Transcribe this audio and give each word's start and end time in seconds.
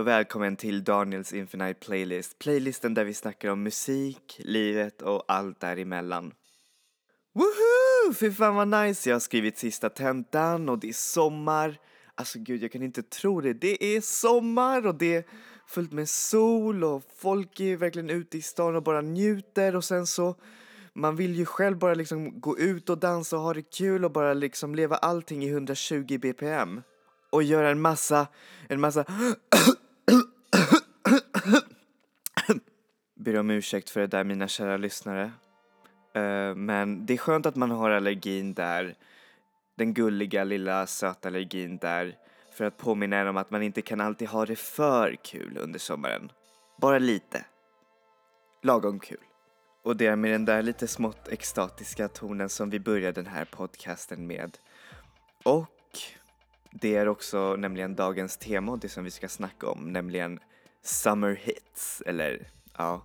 Och 0.00 0.06
välkommen 0.06 0.56
till 0.56 0.84
Daniels 0.84 1.32
Infinite 1.32 1.74
Playlist. 1.74 2.38
Playlisten 2.38 2.94
där 2.94 3.04
vi 3.04 3.14
snackar 3.14 3.48
om 3.48 3.62
musik, 3.62 4.40
livet 4.44 5.02
och 5.02 5.24
allt 5.28 5.60
däremellan. 5.60 6.32
Woohoo! 7.34 8.14
Fy 8.14 8.32
fan 8.32 8.54
vad 8.54 8.68
nice! 8.68 9.08
Jag 9.10 9.14
har 9.14 9.20
skrivit 9.20 9.58
sista 9.58 9.88
tentan 9.88 10.68
och 10.68 10.78
det 10.78 10.88
är 10.88 10.92
sommar. 10.92 11.78
Alltså 12.14 12.38
gud, 12.38 12.62
jag 12.62 12.72
kan 12.72 12.82
inte 12.82 13.02
tro 13.02 13.40
det. 13.40 13.52
Det 13.52 13.96
är 13.96 14.00
sommar 14.00 14.86
och 14.86 14.94
det 14.94 15.14
är 15.14 15.24
fullt 15.68 15.92
med 15.92 16.08
sol 16.08 16.84
och 16.84 17.02
folk 17.16 17.60
är 17.60 17.76
verkligen 17.76 18.10
ute 18.10 18.38
i 18.38 18.42
stan 18.42 18.76
och 18.76 18.82
bara 18.82 19.00
njuter 19.00 19.76
och 19.76 19.84
sen 19.84 20.06
så 20.06 20.34
man 20.94 21.16
vill 21.16 21.34
ju 21.34 21.44
själv 21.44 21.78
bara 21.78 21.94
liksom 21.94 22.40
gå 22.40 22.58
ut 22.58 22.90
och 22.90 22.98
dansa 22.98 23.36
och 23.36 23.42
ha 23.42 23.54
det 23.54 23.62
kul 23.62 24.04
och 24.04 24.12
bara 24.12 24.34
liksom 24.34 24.74
leva 24.74 24.96
allting 24.96 25.44
i 25.44 25.48
120 25.48 26.18
bpm 26.18 26.80
och 27.30 27.42
göra 27.42 27.70
en 27.70 27.80
massa, 27.80 28.26
en 28.68 28.80
massa 28.80 29.04
Ber 33.30 33.38
om 33.38 33.50
ursäkt 33.50 33.90
för 33.90 34.00
det 34.00 34.06
där 34.06 34.24
mina 34.24 34.48
kära 34.48 34.76
lyssnare. 34.76 35.32
Eh, 36.14 36.54
men 36.54 37.06
det 37.06 37.12
är 37.12 37.18
skönt 37.18 37.46
att 37.46 37.56
man 37.56 37.70
har 37.70 37.90
allergin 37.90 38.54
där, 38.54 38.94
den 39.76 39.94
gulliga 39.94 40.44
lilla 40.44 40.86
söta 40.86 41.28
allergin 41.28 41.78
där 41.78 42.16
för 42.52 42.64
att 42.64 42.78
påminna 42.78 43.16
en 43.16 43.28
om 43.28 43.36
att 43.36 43.50
man 43.50 43.62
inte 43.62 43.82
kan 43.82 44.00
alltid 44.00 44.28
ha 44.28 44.46
det 44.46 44.56
för 44.56 45.16
kul 45.22 45.58
under 45.60 45.78
sommaren. 45.78 46.32
Bara 46.80 46.98
lite. 46.98 47.44
Lagom 48.62 48.98
kul. 48.98 49.24
Och 49.82 49.96
det 49.96 50.06
är 50.06 50.16
med 50.16 50.30
den 50.30 50.44
där 50.44 50.62
lite 50.62 50.86
smått 50.86 51.28
extatiska 51.28 52.08
tonen 52.08 52.48
som 52.48 52.70
vi 52.70 52.80
börjar 52.80 53.12
den 53.12 53.26
här 53.26 53.44
podcasten 53.44 54.26
med. 54.26 54.58
Och 55.44 55.98
det 56.70 56.96
är 56.96 57.08
också 57.08 57.56
nämligen 57.56 57.94
dagens 57.94 58.36
tema 58.36 58.72
och 58.72 58.78
det 58.78 58.88
som 58.88 59.04
vi 59.04 59.10
ska 59.10 59.28
snacka 59.28 59.66
om, 59.68 59.92
nämligen 59.92 60.40
Summer 60.82 61.34
Hits, 61.34 62.02
eller 62.06 62.48
ja, 62.78 63.02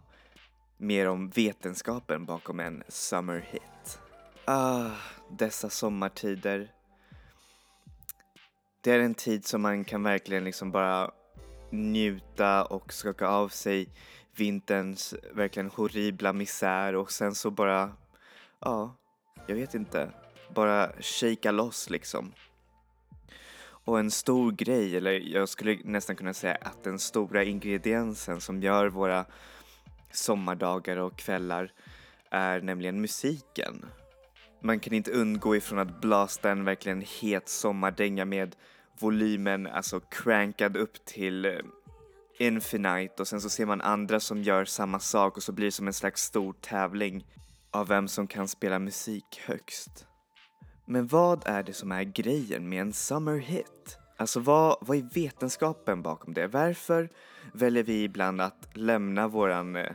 mer 0.78 1.08
om 1.08 1.30
vetenskapen 1.30 2.26
bakom 2.26 2.60
en 2.60 2.84
Summer 2.88 3.40
Hit. 3.52 4.00
Ah, 4.46 4.92
dessa 5.30 5.70
sommartider. 5.70 6.72
Det 8.82 8.92
är 8.92 9.00
en 9.00 9.16
tid 9.16 9.46
som 9.46 9.62
man 9.62 9.84
kan 9.84 10.04
verkligen 10.04 10.44
liksom 10.44 10.72
bara 10.72 11.12
njuta 11.70 12.66
och 12.66 12.94
skaka 12.94 13.28
av 13.28 13.50
sig 13.50 13.90
vinterns 14.36 15.16
verkligen 15.34 15.70
horribla 15.70 16.34
misär 16.34 16.96
och 16.96 17.12
sen 17.12 17.36
så 17.36 17.52
bara, 17.52 17.92
ja, 18.60 18.96
jag 19.48 19.56
vet 19.56 19.74
inte, 19.74 20.10
bara 20.54 20.92
shaka 21.00 21.52
loss 21.52 21.90
liksom. 21.90 22.34
Och 23.86 24.00
en 24.00 24.12
stor 24.12 24.52
grej, 24.52 24.98
eller 24.98 25.12
jag 25.12 25.50
skulle 25.50 25.80
nästan 25.84 26.16
kunna 26.16 26.34
säga 26.34 26.58
att 26.62 26.84
den 26.84 27.00
stora 27.00 27.44
ingrediensen 27.44 28.42
som 28.42 28.62
gör 28.62 28.88
våra 28.88 29.26
sommardagar 30.16 30.98
och 30.98 31.18
kvällar 31.18 31.72
är 32.32 32.62
nämligen 32.62 33.02
musiken. 33.02 33.86
Man 34.62 34.80
kan 34.80 34.94
inte 34.94 35.12
undgå 35.12 35.56
ifrån 35.56 35.80
att 35.80 36.02
blasta 36.02 36.52
en 36.52 36.66
verkligen 36.66 37.04
het 37.22 37.50
sommardänga 37.50 38.26
med 38.26 38.56
volymen 39.00 39.68
alltså 39.68 40.00
crankad 40.00 40.78
upp 40.78 41.06
till 41.06 41.46
eh, 41.46 41.52
infinite 42.40 43.14
och 43.20 43.28
sen 43.28 43.42
så 43.42 43.50
ser 43.50 43.66
man 43.66 43.82
andra 43.82 44.20
som 44.20 44.44
gör 44.44 44.66
samma 44.66 45.00
sak 45.00 45.38
och 45.38 45.44
så 45.44 45.52
blir 45.52 45.66
det 45.66 45.72
som 45.72 45.88
en 45.88 45.94
slags 45.94 46.24
stor 46.24 46.54
tävling 46.54 47.26
av 47.72 47.88
vem 47.88 48.08
som 48.08 48.28
kan 48.28 48.48
spela 48.48 48.80
musik 48.80 49.42
högst. 49.46 50.08
Men 50.86 51.08
vad 51.08 51.48
är 51.48 51.64
det 51.64 51.74
som 51.74 51.92
är 51.92 52.04
grejen 52.04 52.70
med 52.70 52.82
en 52.82 52.94
summer 52.94 53.38
hit? 53.38 53.98
Alltså 54.18 54.40
vad, 54.40 54.78
vad 54.82 54.98
är 54.98 55.02
vetenskapen 55.14 56.02
bakom 56.02 56.34
det? 56.34 56.48
Varför 56.48 57.10
väljer 57.54 57.84
vi 57.84 58.04
ibland 58.04 58.42
att 58.42 58.68
lämna 58.74 59.28
våran 59.28 59.76
eh, 59.76 59.92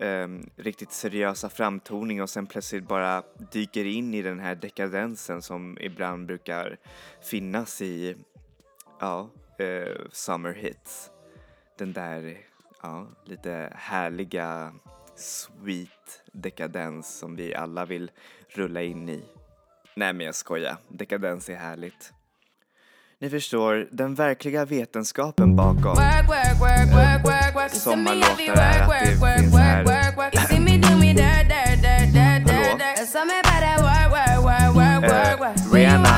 eh, 0.00 0.28
riktigt 0.56 0.92
seriösa 0.92 1.48
framtoning 1.48 2.22
och 2.22 2.30
sen 2.30 2.46
plötsligt 2.46 2.88
bara 2.88 3.22
dyker 3.52 3.84
in 3.84 4.14
i 4.14 4.22
den 4.22 4.40
här 4.40 4.54
dekadensen 4.54 5.42
som 5.42 5.78
ibland 5.80 6.26
brukar 6.26 6.76
finnas 7.22 7.82
i, 7.82 8.16
ja, 9.00 9.30
eh, 9.58 9.94
summer 10.12 10.52
hits. 10.52 11.10
Den 11.78 11.92
där, 11.92 12.38
ja, 12.82 13.06
lite 13.24 13.72
härliga 13.74 14.72
sweet 15.16 16.22
dekadens 16.32 17.18
som 17.18 17.36
vi 17.36 17.54
alla 17.54 17.84
vill 17.84 18.10
rulla 18.48 18.82
in 18.82 19.08
i. 19.08 19.24
Nej 19.94 20.12
men 20.12 20.26
jag 20.26 20.34
skojar, 20.34 20.76
dekadens 20.88 21.48
är 21.48 21.56
härligt. 21.56 22.12
Ni 23.24 23.30
förstår, 23.30 23.88
den 23.90 24.14
verkliga 24.14 24.64
vetenskapen 24.64 25.56
bakom 25.56 25.96
eh, 25.98 27.68
sommarlåtar 27.68 28.56
är 28.56 28.82
att 28.82 29.06
det 29.06 29.16
finns 29.36 29.54
här... 29.54 29.84
Hallå? 32.46 32.78
Eh, 35.02 35.72
Rihanna. 35.72 36.08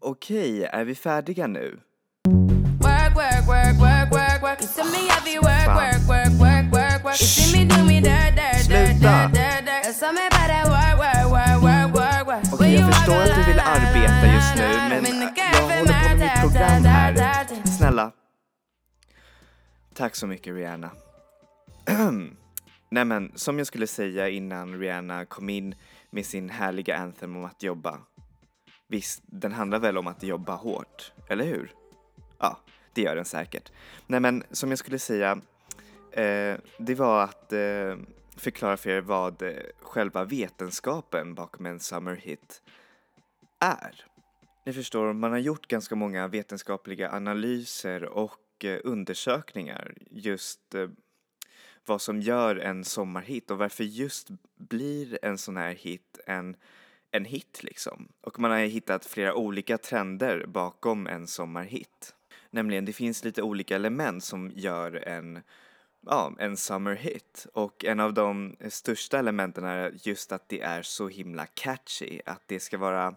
Okej, 0.00 0.64
är 0.64 0.84
vi 0.84 0.94
färdiga 0.94 1.46
nu? 1.46 1.78
Sluta! 8.64 9.45
Jag 12.74 12.94
förstår 12.94 13.22
att 13.22 13.34
du 13.34 13.44
vill 13.44 13.60
arbeta 13.60 14.34
just 14.34 14.56
nu, 14.56 14.68
men 14.88 15.04
jag 15.52 15.62
håller 15.62 16.02
på 16.02 16.08
med 16.08 16.18
mitt 16.18 16.40
program 16.40 16.84
här. 16.84 17.46
Snälla. 17.78 18.12
Tack 19.94 20.16
så 20.16 20.26
mycket 20.26 20.54
Rihanna. 20.54 20.90
Nej 22.90 23.04
men, 23.04 23.32
som 23.34 23.58
jag 23.58 23.66
skulle 23.66 23.86
säga 23.86 24.28
innan 24.28 24.78
Rihanna 24.78 25.24
kom 25.24 25.48
in 25.48 25.74
med 26.10 26.26
sin 26.26 26.50
härliga 26.50 26.96
anthem 26.96 27.36
om 27.36 27.44
att 27.44 27.62
jobba. 27.62 27.98
Visst, 28.88 29.22
den 29.26 29.52
handlar 29.52 29.78
väl 29.78 29.98
om 29.98 30.06
att 30.06 30.22
jobba 30.22 30.54
hårt, 30.54 31.12
eller 31.28 31.44
hur? 31.44 31.72
Ja, 32.38 32.58
det 32.92 33.02
gör 33.02 33.16
den 33.16 33.24
säkert. 33.24 33.72
Nej 34.06 34.20
men, 34.20 34.42
som 34.50 34.70
jag 34.70 34.78
skulle 34.78 34.98
säga, 34.98 35.40
eh, 36.10 36.56
det 36.78 36.94
var 36.94 37.22
att 37.22 37.52
eh, 37.52 37.96
förklara 38.36 38.76
för 38.76 38.90
er 38.90 39.00
vad 39.00 39.42
eh, 39.42 39.54
själva 39.80 40.24
vetenskapen 40.24 41.34
bakom 41.34 41.66
en 41.66 41.80
summer 41.80 42.16
hit 42.16 42.62
är. 43.58 44.04
Ni 44.66 44.72
förstår, 44.72 45.12
man 45.12 45.30
har 45.30 45.38
gjort 45.38 45.68
ganska 45.68 45.94
många 45.94 46.28
vetenskapliga 46.28 47.12
analyser 47.12 48.04
och 48.04 48.64
eh, 48.64 48.80
undersökningar 48.84 49.94
just 50.10 50.74
eh, 50.74 50.88
vad 51.86 52.00
som 52.00 52.20
gör 52.20 52.56
en 52.56 52.84
sommarhit 52.84 53.50
och 53.50 53.58
varför 53.58 53.84
just 53.84 54.28
blir 54.56 55.18
en 55.22 55.38
sån 55.38 55.56
här 55.56 55.74
hit 55.74 56.18
en, 56.26 56.56
en 57.10 57.24
hit 57.24 57.62
liksom. 57.62 58.08
Och 58.20 58.40
man 58.40 58.50
har 58.50 58.58
hittat 58.58 59.06
flera 59.06 59.34
olika 59.34 59.78
trender 59.78 60.46
bakom 60.46 61.06
en 61.06 61.26
sommarhit. 61.26 62.14
Nämligen, 62.50 62.84
det 62.84 62.92
finns 62.92 63.24
lite 63.24 63.42
olika 63.42 63.76
element 63.76 64.24
som 64.24 64.52
gör 64.54 65.08
en 65.08 65.42
ja, 66.06 66.32
en 66.38 66.56
summer 66.56 66.94
hit. 66.94 67.46
Och 67.52 67.84
en 67.84 68.00
av 68.00 68.14
de 68.14 68.56
största 68.68 69.18
elementen 69.18 69.64
är 69.64 69.92
just 70.02 70.32
att 70.32 70.48
det 70.48 70.60
är 70.60 70.82
så 70.82 71.08
himla 71.08 71.46
catchy. 71.46 72.20
Att 72.26 72.42
det 72.46 72.60
ska 72.60 72.78
vara 72.78 73.14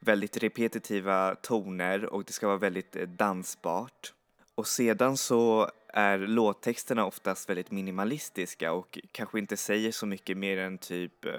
väldigt 0.00 0.36
repetitiva 0.36 1.34
toner 1.34 2.04
och 2.04 2.24
det 2.24 2.32
ska 2.32 2.46
vara 2.46 2.58
väldigt 2.58 2.96
eh, 2.96 3.08
dansbart. 3.08 4.12
Och 4.54 4.66
sedan 4.66 5.16
så 5.16 5.70
är 5.88 6.18
låttexterna 6.18 7.06
oftast 7.06 7.48
väldigt 7.48 7.70
minimalistiska 7.70 8.72
och 8.72 8.98
kanske 9.12 9.38
inte 9.38 9.56
säger 9.56 9.92
så 9.92 10.06
mycket 10.06 10.36
mer 10.36 10.58
än 10.58 10.78
typ 10.78 11.24
eh, 11.24 11.32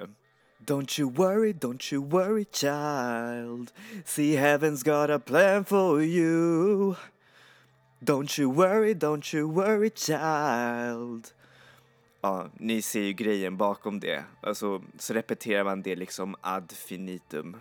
Don't 0.58 1.00
you 1.00 1.12
worry, 1.12 1.54
don't 1.54 1.94
you 1.94 2.10
worry 2.10 2.46
child 2.52 3.72
See 4.06 4.36
heaven's 4.36 4.84
got 4.84 5.10
a 5.10 5.20
plan 5.20 5.66
for 5.66 6.02
you 6.02 6.96
Don't 8.06 8.38
you 8.38 8.52
worry, 8.52 8.94
don't 8.94 9.34
you 9.34 9.48
worry 9.48 9.90
child. 9.90 11.28
Ja, 12.22 12.50
ni 12.54 12.82
ser 12.82 13.02
ju 13.02 13.14
grejen 13.14 13.58
bakom 13.58 14.00
det. 14.00 14.24
Alltså, 14.42 14.84
så 14.98 15.14
repeterar 15.14 15.64
man 15.64 15.82
det 15.82 15.96
liksom 15.96 16.36
ad 16.42 16.72
finitum. 16.72 17.58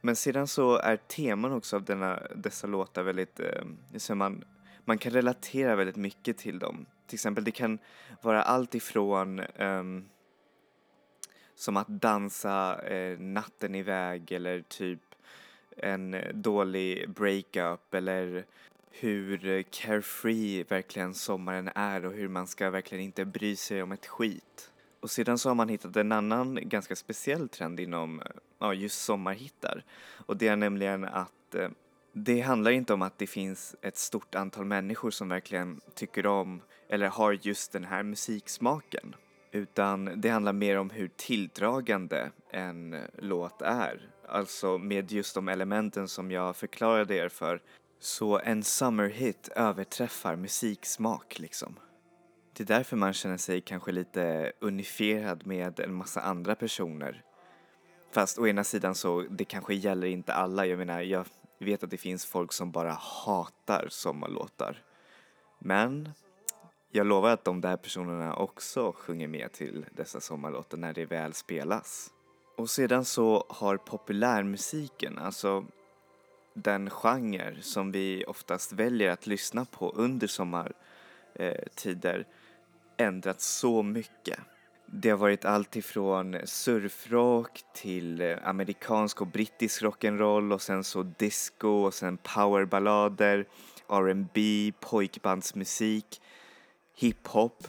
Men 0.00 0.16
sedan 0.16 0.48
så 0.48 0.76
är 0.76 0.96
teman 0.96 1.52
också 1.52 1.76
av 1.76 1.84
denna, 1.84 2.22
dessa 2.34 2.66
låtar 2.66 3.02
väldigt, 3.02 3.40
eh, 3.40 3.64
så 3.96 4.14
man, 4.14 4.44
man 4.84 4.98
kan 4.98 5.12
relatera 5.12 5.76
väldigt 5.76 5.96
mycket 5.96 6.38
till 6.38 6.58
dem. 6.58 6.86
Till 7.06 7.16
exempel 7.16 7.44
det 7.44 7.50
kan 7.50 7.78
vara 8.22 8.42
allt 8.42 8.74
ifrån 8.74 9.38
eh, 9.38 9.84
som 11.54 11.76
att 11.76 11.88
dansa 11.88 12.82
eh, 12.82 13.18
natten 13.18 13.74
iväg 13.74 14.32
eller 14.32 14.60
typ 14.60 15.00
en 15.76 16.16
dålig 16.34 17.10
breakup 17.10 17.94
eller 17.94 18.44
hur 18.92 19.46
eh, 19.46 19.62
carefree 19.70 20.64
verkligen 20.68 21.14
sommaren 21.14 21.70
är 21.74 22.04
och 22.04 22.12
hur 22.12 22.28
man 22.28 22.46
ska 22.46 22.70
verkligen 22.70 23.04
inte 23.04 23.24
bry 23.24 23.56
sig 23.56 23.82
om 23.82 23.92
ett 23.92 24.06
skit. 24.06 24.70
Och 25.00 25.10
sedan 25.10 25.38
så 25.38 25.50
har 25.50 25.54
man 25.54 25.68
hittat 25.68 25.96
en 25.96 26.12
annan 26.12 26.58
ganska 26.62 26.96
speciell 26.96 27.48
trend 27.48 27.80
inom 27.80 28.20
eh, 28.20 28.26
ja, 28.58 28.74
just 28.74 29.02
sommarhittar. 29.02 29.84
Och 30.26 30.36
det 30.36 30.48
är 30.48 30.56
nämligen 30.56 31.04
att 31.04 31.54
eh, 31.54 31.68
det 32.12 32.40
handlar 32.40 32.70
inte 32.70 32.94
om 32.94 33.02
att 33.02 33.18
det 33.18 33.26
finns 33.26 33.76
ett 33.82 33.96
stort 33.96 34.34
antal 34.34 34.64
människor 34.64 35.10
som 35.10 35.28
verkligen 35.28 35.80
tycker 35.94 36.26
om 36.26 36.60
eller 36.88 37.08
har 37.08 37.38
just 37.42 37.72
den 37.72 37.84
här 37.84 38.02
musiksmaken. 38.02 39.14
Utan 39.52 40.20
det 40.20 40.28
handlar 40.28 40.52
mer 40.52 40.78
om 40.78 40.90
hur 40.90 41.08
tilldragande 41.08 42.30
en 42.50 42.96
låt 43.18 43.62
är. 43.62 44.08
Alltså 44.28 44.78
med 44.78 45.12
just 45.12 45.34
de 45.34 45.48
elementen 45.48 46.08
som 46.08 46.30
jag 46.30 46.56
förklarade 46.56 47.14
er 47.14 47.28
för. 47.28 47.60
Så 48.04 48.38
en 48.38 48.62
summerhit 48.62 49.48
överträffar 49.48 50.36
musiksmak 50.36 51.38
liksom. 51.38 51.78
Det 52.52 52.62
är 52.62 52.66
därför 52.66 52.96
man 52.96 53.12
känner 53.12 53.36
sig 53.36 53.60
kanske 53.60 53.92
lite 53.92 54.52
unifierad 54.60 55.46
med 55.46 55.80
en 55.80 55.94
massa 55.94 56.20
andra 56.20 56.54
personer. 56.54 57.24
Fast 58.10 58.38
å 58.38 58.46
ena 58.46 58.64
sidan 58.64 58.94
så, 58.94 59.20
det 59.20 59.44
kanske 59.44 59.74
gäller 59.74 60.06
inte 60.06 60.34
alla. 60.34 60.66
Jag 60.66 60.78
menar, 60.78 61.00
jag 61.00 61.26
vet 61.58 61.82
att 61.82 61.90
det 61.90 61.96
finns 61.96 62.26
folk 62.26 62.52
som 62.52 62.72
bara 62.72 62.92
hatar 62.92 63.86
sommarlåtar. 63.90 64.82
Men 65.58 66.10
jag 66.90 67.06
lovar 67.06 67.30
att 67.30 67.44
de 67.44 67.60
där 67.60 67.76
personerna 67.76 68.36
också 68.36 68.92
sjunger 68.92 69.28
med 69.28 69.52
till 69.52 69.86
dessa 69.92 70.20
sommarlåtar 70.20 70.78
när 70.78 70.92
det 70.92 71.06
väl 71.06 71.32
spelas. 71.34 72.10
Och 72.56 72.70
sedan 72.70 73.04
så 73.04 73.46
har 73.48 73.76
populärmusiken, 73.76 75.18
alltså 75.18 75.66
den 76.54 76.90
genre 76.90 77.62
som 77.62 77.92
vi 77.92 78.24
oftast 78.26 78.72
väljer 78.72 79.10
att 79.10 79.26
lyssna 79.26 79.64
på 79.64 79.90
under 79.90 80.26
sommartider, 80.26 82.26
ändrats 82.96 83.46
så 83.46 83.82
mycket. 83.82 84.38
Det 84.86 85.10
har 85.10 85.18
varit 85.18 85.44
allt 85.44 85.76
ifrån 85.76 86.36
surfrock 86.44 87.60
till 87.74 88.20
eh, 88.20 88.36
amerikansk 88.44 89.20
och 89.20 89.26
brittisk 89.26 89.82
rock'n'roll 89.82 90.54
och 90.54 90.62
sen 90.62 90.84
så 90.84 91.02
disco 91.02 91.68
och 91.68 91.94
sen 91.94 92.16
powerballader, 92.16 93.46
R&B, 93.88 94.72
pojkbandsmusik, 94.80 96.20
hiphop. 96.96 97.68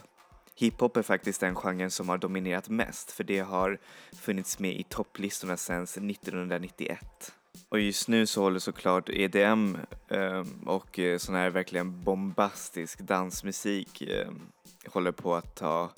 Hiphop 0.56 0.98
är 0.98 1.02
faktiskt 1.02 1.42
den 1.42 1.56
genren 1.56 1.92
som 1.92 2.10
har 2.10 2.18
dominerat 2.18 2.70
mest 2.70 3.12
för 3.12 3.24
det 3.24 3.40
har 3.40 3.78
funnits 4.22 4.60
med 4.60 4.80
i 4.80 4.84
topplistorna 4.84 5.58
sedan 5.58 5.84
1991. 5.84 7.34
Och 7.70 7.80
just 7.80 8.08
nu 8.08 8.26
så 8.26 8.42
håller 8.42 8.60
såklart 8.60 9.10
EDM 9.10 9.40
ehm, 9.40 9.78
eh, 10.10 10.46
och 10.66 11.00
sån 11.18 11.36
här 11.36 11.50
verkligen 11.50 12.02
bombastisk 12.04 13.00
dansmusik 13.00 14.02
eh, 14.02 14.32
håller 14.88 15.12
på 15.12 15.36
att 15.36 15.56
ta 15.56 15.92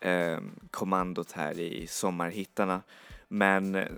eh, 0.00 0.38
kommandot 0.70 1.32
här 1.32 1.60
i 1.60 1.86
sommarhittarna. 1.86 2.82
Men 3.28 3.74
eh, 3.74 3.88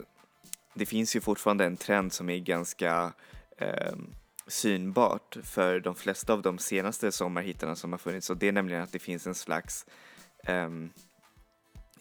det 0.75 0.87
finns 0.87 1.17
ju 1.17 1.21
fortfarande 1.21 1.65
en 1.65 1.77
trend 1.77 2.13
som 2.13 2.31
är 2.31 2.39
ganska 2.39 3.13
ehm, 3.59 4.15
synbart 4.47 5.37
för 5.43 5.81
de 5.81 5.95
flesta 5.95 6.33
av 6.33 6.43
de 6.43 6.59
senaste 6.59 7.13
sommarhittarna 7.13 7.77
som 7.77 7.93
har 7.93 7.99
funnits 7.99 8.31
och 8.31 8.37
det 8.37 8.49
är 8.49 8.53
nämligen 8.53 8.83
att 8.83 8.93
det 8.93 8.99
finns 8.99 9.27
en 9.27 9.35
slags 9.35 9.87
ehm, 10.45 10.91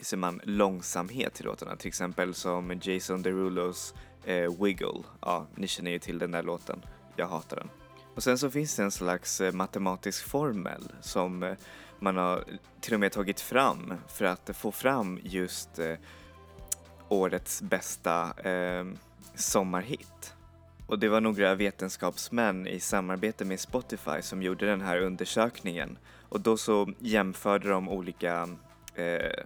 ser 0.01 0.17
man, 0.17 0.41
långsamhet 0.43 1.41
i 1.41 1.43
låtarna. 1.43 1.75
Till 1.75 1.87
exempel 1.87 2.33
som 2.33 2.79
Jason 2.83 3.21
Derulos 3.21 3.93
eh, 4.29 4.63
Wiggle. 4.63 5.03
Ja, 5.21 5.47
ni 5.55 5.67
känner 5.67 5.91
ju 5.91 5.99
till 5.99 6.19
den 6.19 6.31
där 6.31 6.43
låten. 6.43 6.85
Jag 7.15 7.27
hatar 7.27 7.57
den. 7.57 7.69
Och 8.15 8.23
sen 8.23 8.37
så 8.37 8.51
finns 8.51 8.75
det 8.75 8.83
en 8.83 8.91
slags 8.91 9.41
eh, 9.41 9.53
matematisk 9.53 10.27
formel 10.27 10.91
som 11.01 11.43
eh, 11.43 11.53
man 11.99 12.17
har 12.17 12.43
till 12.81 12.93
och 12.93 12.99
med 12.99 13.11
tagit 13.11 13.41
fram 13.41 13.93
för 14.07 14.25
att 14.25 14.49
få 14.53 14.71
fram 14.71 15.19
just 15.23 15.79
eh, 15.79 15.95
årets 17.09 17.61
bästa 17.61 18.33
eh, 18.49 18.85
sommarhit. 19.35 20.33
Och 20.87 20.99
det 20.99 21.09
var 21.09 21.21
några 21.21 21.55
vetenskapsmän 21.55 22.67
i 22.67 22.79
samarbete 22.79 23.45
med 23.45 23.59
Spotify 23.59 24.21
som 24.21 24.43
gjorde 24.43 24.65
den 24.65 24.81
här 24.81 25.01
undersökningen. 25.01 25.97
Och 26.29 26.41
då 26.41 26.57
så 26.57 26.93
jämförde 26.99 27.69
de 27.69 27.89
olika 27.89 28.49
eh, 28.95 29.45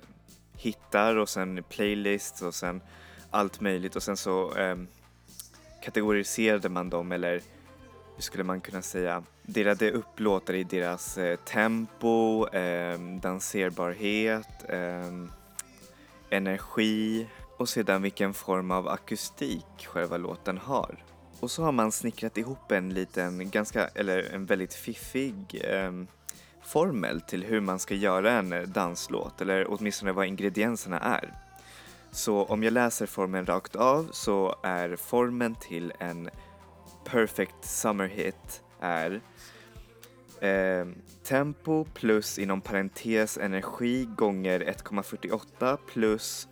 hittar 0.58 1.16
och 1.16 1.30
sen 1.30 1.64
playlists 1.70 2.42
och 2.42 2.56
sen 2.56 2.82
allt 3.34 3.62
möjligt 3.62 3.96
och 3.96 4.04
sen 4.04 4.18
så 4.18 4.56
eh, 4.56 4.76
kategoriserade 5.84 6.70
man 6.70 6.90
dem 6.90 7.12
eller 7.12 7.42
hur 8.16 8.22
skulle 8.22 8.44
man 8.44 8.62
kunna 8.62 8.82
säga, 8.82 9.24
delade 9.42 9.92
upp 9.92 10.20
låtar 10.20 10.54
i 10.54 10.64
deras 10.64 11.18
eh, 11.18 11.36
tempo, 11.36 12.48
eh, 12.48 13.00
danserbarhet, 13.00 14.70
eh, 14.70 15.28
energi 16.30 17.28
och 17.58 17.70
sedan 17.70 18.02
vilken 18.02 18.34
form 18.34 18.72
av 18.72 18.88
akustik 18.88 19.88
själva 19.88 20.18
låten 20.18 20.58
har. 20.58 21.04
Och 21.40 21.52
så 21.52 21.64
har 21.64 21.72
man 21.72 21.92
snickrat 21.92 22.38
ihop 22.38 22.72
en 22.72 22.94
liten, 22.94 23.50
ganska, 23.50 23.88
eller 23.88 24.34
en 24.34 24.46
väldigt 24.46 24.74
fiffig 24.74 25.62
eh, 25.64 25.92
formel 26.64 27.22
till 27.22 27.44
hur 27.44 27.60
man 27.60 27.80
ska 27.80 27.96
göra 27.96 28.32
en 28.32 28.54
eh, 28.54 28.62
danslåt, 28.62 29.42
eller 29.42 29.66
åtminstone 29.72 30.12
vad 30.12 30.26
ingredienserna 30.26 31.00
är. 31.00 31.34
Så 32.14 32.44
om 32.44 32.64
jag 32.64 32.74
läser 32.74 33.06
formeln 33.06 33.46
rakt 33.46 33.76
av 33.76 34.10
så 34.12 34.56
är 34.64 34.96
formeln 34.96 35.56
till 35.56 35.94
en 36.00 36.30
perfect 37.06 37.66
summer 37.66 38.08
hit 38.08 38.64
är 38.80 39.22
eh, 40.42 40.86
tempo 41.24 41.86
plus 41.94 42.40
inom 42.40 42.62
parentes 42.62 43.38
energi 43.38 44.06
gånger 44.18 44.60
1,48 44.60 45.78
plus 45.94 46.48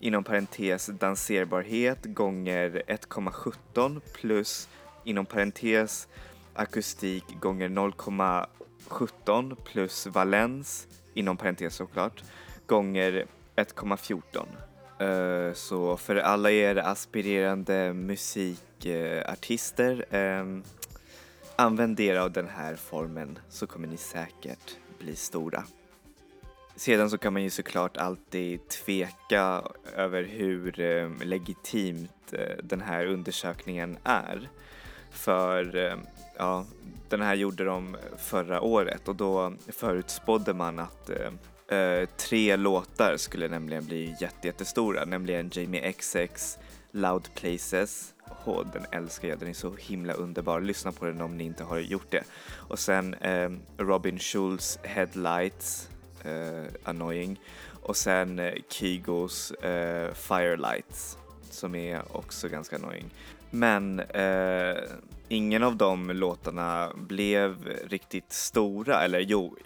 inom 0.00 0.24
parentes 0.24 0.86
danserbarhet 0.86 2.04
gånger 2.04 2.82
1,17 2.86 4.00
plus 4.14 4.68
inom 5.04 5.26
parentes 5.26 6.08
akustik 6.54 7.24
gånger 7.40 7.68
0,17 7.68 9.56
plus 9.64 10.06
valens 10.06 10.86
inom 11.14 11.36
parentes 11.36 11.74
såklart 11.74 12.22
gånger 12.66 13.26
1,14. 13.56 14.46
Uh, 15.02 15.52
så 15.52 15.96
för 15.96 16.16
alla 16.16 16.50
er 16.50 16.76
aspirerande 16.76 17.92
musikartister, 17.92 20.14
uh, 20.14 20.60
använd 21.56 22.00
er 22.00 22.16
av 22.16 22.32
den 22.32 22.48
här 22.48 22.76
formen 22.76 23.38
så 23.48 23.66
kommer 23.66 23.88
ni 23.88 23.96
säkert 23.96 24.76
bli 24.98 25.16
stora. 25.16 25.64
Sedan 26.76 27.10
så 27.10 27.18
kan 27.18 27.32
man 27.32 27.42
ju 27.42 27.50
såklart 27.50 27.96
alltid 27.96 28.68
tveka 28.68 29.62
över 29.96 30.22
hur 30.22 30.80
eh, 30.80 31.10
legitimt 31.24 32.32
eh, 32.32 32.56
den 32.62 32.80
här 32.80 33.06
undersökningen 33.06 33.98
är. 34.04 34.48
För 35.10 35.76
eh, 35.76 35.96
ja, 36.36 36.64
den 37.08 37.22
här 37.22 37.34
gjorde 37.34 37.64
de 37.64 37.96
förra 38.18 38.60
året 38.60 39.08
och 39.08 39.16
då 39.16 39.52
förutspådde 39.68 40.54
man 40.54 40.78
att 40.78 41.10
eh, 41.10 41.30
eh, 41.72 42.08
tre 42.16 42.56
låtar 42.56 43.16
skulle 43.16 43.48
nämligen 43.48 43.86
bli 43.86 44.16
jättestora, 44.20 45.04
nämligen 45.04 45.50
Jamie 45.52 45.92
XX, 45.92 46.58
Loud 46.90 47.28
Places, 47.34 48.14
oh, 48.44 48.66
den 48.72 48.86
älskar 48.92 49.28
jag, 49.28 49.38
den 49.38 49.48
är 49.48 49.52
så 49.52 49.74
himla 49.78 50.12
underbar, 50.12 50.60
lyssna 50.60 50.92
på 50.92 51.04
den 51.04 51.20
om 51.20 51.36
ni 51.36 51.44
inte 51.44 51.64
har 51.64 51.78
gjort 51.78 52.10
det. 52.10 52.24
Och 52.54 52.78
sen 52.78 53.14
eh, 53.14 53.50
Robin 53.78 54.18
Schulz 54.18 54.78
Headlights, 54.82 55.88
eh, 56.24 56.64
annoying. 56.84 57.40
Och 57.82 57.96
sen 57.96 58.38
eh, 58.38 58.54
Kygos 58.68 59.50
eh, 59.50 60.14
Firelights 60.14 61.18
som 61.50 61.74
är 61.74 62.16
också 62.16 62.48
ganska 62.48 62.76
annoying. 62.76 63.10
Men 63.50 64.00
eh, 64.00 64.76
ingen 65.28 65.62
av 65.62 65.76
de 65.76 66.10
låtarna 66.10 66.92
blev 66.96 67.68
riktigt 67.88 68.32
stora, 68.32 69.04
eller 69.04 69.20
jo, 69.20 69.56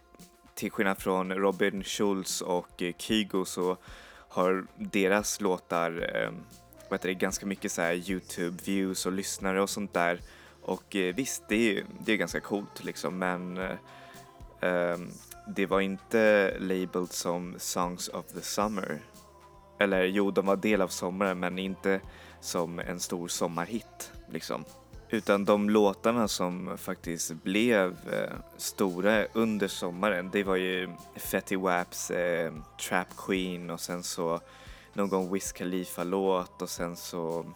till 0.57 0.71
skillnad 0.71 0.99
från 0.99 1.33
Robin 1.33 1.85
Schulz 1.85 2.41
och 2.41 2.83
eh, 2.83 2.95
Kygo 2.99 3.45
så 3.45 3.77
har 4.29 4.67
deras 4.77 5.41
låtar 5.41 6.11
eh, 6.15 6.31
vad 6.89 6.99
heter 6.99 7.09
det, 7.09 7.15
ganska 7.15 7.47
mycket 7.47 7.73
så 7.73 7.83
Youtube 7.83 8.63
views 8.65 9.07
och 9.07 9.13
lyssnare 9.13 9.63
och 9.63 9.71
sånt 9.71 9.95
där. 9.95 10.21
Och 10.63 10.97
eh, 10.97 11.15
visst, 11.15 11.43
det 11.49 11.79
är, 11.79 11.85
det 12.01 12.13
är 12.13 12.17
ganska 12.17 12.41
coolt 12.41 12.85
liksom 12.85 13.19
men 13.19 13.59
eh, 13.59 13.77
ehm, 14.61 15.11
det 15.47 15.67
var 15.67 15.81
inte 15.81 16.55
labeled 16.59 17.13
som 17.13 17.55
Songs 17.59 18.09
of 18.09 18.27
the 18.27 18.41
Summer. 18.41 19.01
Eller 19.79 20.05
jo, 20.05 20.31
de 20.31 20.47
var 20.47 20.57
del 20.57 20.83
av 20.83 20.89
sommaren 20.89 21.39
men 21.39 21.59
inte 21.59 22.01
som 22.41 22.79
en 22.79 23.01
stor 23.01 23.29
sommarhit 23.29 24.13
liksom. 24.31 24.65
Utan 25.11 25.45
de 25.45 25.71
låtarna 25.71 26.29
som 26.29 26.79
faktiskt 26.79 27.33
blev 27.33 27.97
eh, 28.13 28.37
stora 28.57 29.25
under 29.33 29.69
sommaren 29.69 30.31
det 30.33 30.45
var 30.45 30.57
ju 30.57 30.89
Fetty 31.17 31.57
Waps 31.57 32.11
eh, 32.11 32.53
Trap 32.89 33.09
Queen 33.17 33.71
och 33.71 33.81
sen 33.81 34.03
så 34.03 34.41
någon 34.93 35.33
Wiz 35.33 35.53
Khalifa-låt 35.53 36.63
och 36.63 36.71
sen 36.71 36.97
så 36.97 37.47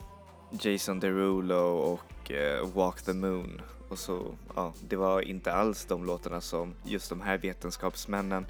Jason 0.51 1.01
Derulo 1.01 1.79
och 1.79 2.31
eh, 2.31 2.67
Walk 2.75 3.03
the 3.03 3.13
Moon 3.13 3.61
och 3.89 3.99
så, 3.99 4.35
ja, 4.57 4.73
det 4.89 4.97
var 4.97 5.21
inte 5.21 5.53
alls 5.53 5.85
de 5.85 6.05
låtarna 6.05 6.41
som 6.41 6.75
just 6.85 7.09
de 7.09 7.21
här 7.21 7.39
vetenskapsmännen 7.39 8.47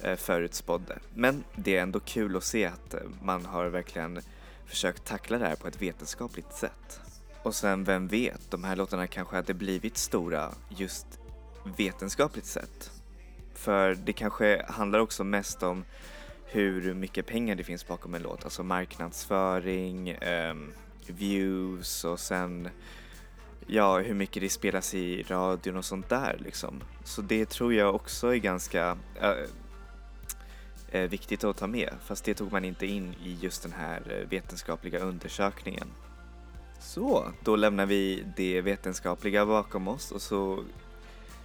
eh, 0.00 0.16
förutspådde. 0.16 0.98
Men 1.14 1.44
det 1.56 1.76
är 1.76 1.82
ändå 1.82 2.00
kul 2.00 2.36
att 2.36 2.44
se 2.44 2.64
att 2.64 2.94
eh, 2.94 3.00
man 3.22 3.44
har 3.44 3.66
verkligen 3.66 4.20
försökt 4.66 5.04
tackla 5.04 5.38
det 5.38 5.46
här 5.46 5.56
på 5.56 5.68
ett 5.68 5.82
vetenskapligt 5.82 6.52
sätt. 6.52 7.01
Och 7.42 7.54
sen, 7.54 7.84
vem 7.84 8.08
vet, 8.08 8.50
de 8.50 8.64
här 8.64 8.76
låtarna 8.76 9.06
kanske 9.06 9.36
hade 9.36 9.54
blivit 9.54 9.96
stora 9.96 10.54
just 10.68 11.06
vetenskapligt 11.76 12.46
sett. 12.46 12.90
För 13.54 13.94
det 13.94 14.12
kanske 14.12 14.64
handlar 14.68 14.98
också 14.98 15.24
mest 15.24 15.62
om 15.62 15.84
hur 16.44 16.94
mycket 16.94 17.26
pengar 17.26 17.54
det 17.54 17.64
finns 17.64 17.86
bakom 17.86 18.14
en 18.14 18.22
låt, 18.22 18.44
alltså 18.44 18.62
marknadsföring, 18.62 20.16
um, 20.50 20.72
views 21.06 22.04
och 22.04 22.20
sen 22.20 22.68
ja, 23.66 23.98
hur 23.98 24.14
mycket 24.14 24.42
det 24.42 24.48
spelas 24.48 24.94
i 24.94 25.22
radion 25.22 25.76
och 25.76 25.84
sånt 25.84 26.08
där 26.08 26.36
liksom. 26.38 26.82
Så 27.04 27.22
det 27.22 27.48
tror 27.48 27.74
jag 27.74 27.94
också 27.94 28.34
är 28.34 28.38
ganska 28.38 28.98
äh, 30.90 31.00
viktigt 31.00 31.44
att 31.44 31.56
ta 31.56 31.66
med, 31.66 31.90
fast 32.04 32.24
det 32.24 32.34
tog 32.34 32.52
man 32.52 32.64
inte 32.64 32.86
in 32.86 33.14
i 33.24 33.38
just 33.40 33.62
den 33.62 33.72
här 33.72 34.02
eh, 34.10 34.28
vetenskapliga 34.28 34.98
undersökningen. 34.98 35.88
Så, 36.82 37.32
då 37.44 37.56
lämnar 37.56 37.86
vi 37.86 38.24
det 38.36 38.60
vetenskapliga 38.60 39.46
bakom 39.46 39.88
oss 39.88 40.12
och 40.12 40.22
så, 40.22 40.64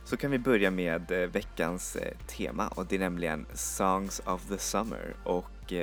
så 0.05 0.17
kan 0.17 0.31
vi 0.31 0.39
börja 0.39 0.71
med 0.71 1.11
eh, 1.11 1.29
veckans 1.29 1.97
tema 2.27 2.67
och 2.67 2.85
det 2.85 2.95
är 2.95 2.99
nämligen 2.99 3.45
Songs 3.53 4.21
of 4.25 4.47
the 4.47 4.57
Summer 4.57 5.15
och 5.23 5.73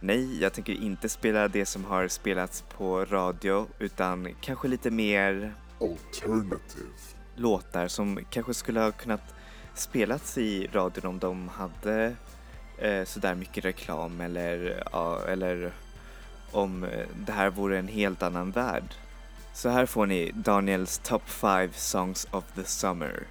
Nej, 0.00 0.42
jag 0.42 0.52
tänker 0.52 0.72
inte 0.72 1.08
spela 1.08 1.48
det 1.48 1.66
som 1.66 1.84
har 1.84 2.08
spelats 2.08 2.64
på 2.76 3.04
radio 3.04 3.66
utan 3.78 4.34
kanske 4.40 4.68
lite 4.68 4.90
mer 4.90 5.54
Alternative. 5.80 6.90
Låtar 7.36 7.88
som 7.88 8.18
kanske 8.30 8.54
skulle 8.54 8.80
ha 8.80 8.92
kunnat 8.92 9.34
spelats 9.74 10.38
i 10.38 10.66
radion 10.72 11.06
om 11.06 11.18
de 11.18 11.48
hade 11.48 12.16
eh, 12.78 13.04
sådär 13.04 13.34
mycket 13.34 13.64
reklam 13.64 14.20
eller, 14.20 14.82
ja, 14.92 15.20
eller 15.28 15.72
om 16.52 16.84
eh, 16.84 17.06
det 17.14 17.32
här 17.32 17.50
vore 17.50 17.78
en 17.78 17.88
helt 17.88 18.22
annan 18.22 18.50
värld. 18.50 18.94
Så 19.52 19.68
här 19.68 19.86
får 19.86 20.06
ni 20.06 20.32
Daniels 20.34 20.98
Top 20.98 21.28
5 21.28 21.70
Songs 21.72 22.26
of 22.30 22.44
the 22.54 22.64
Summer. 22.64 23.26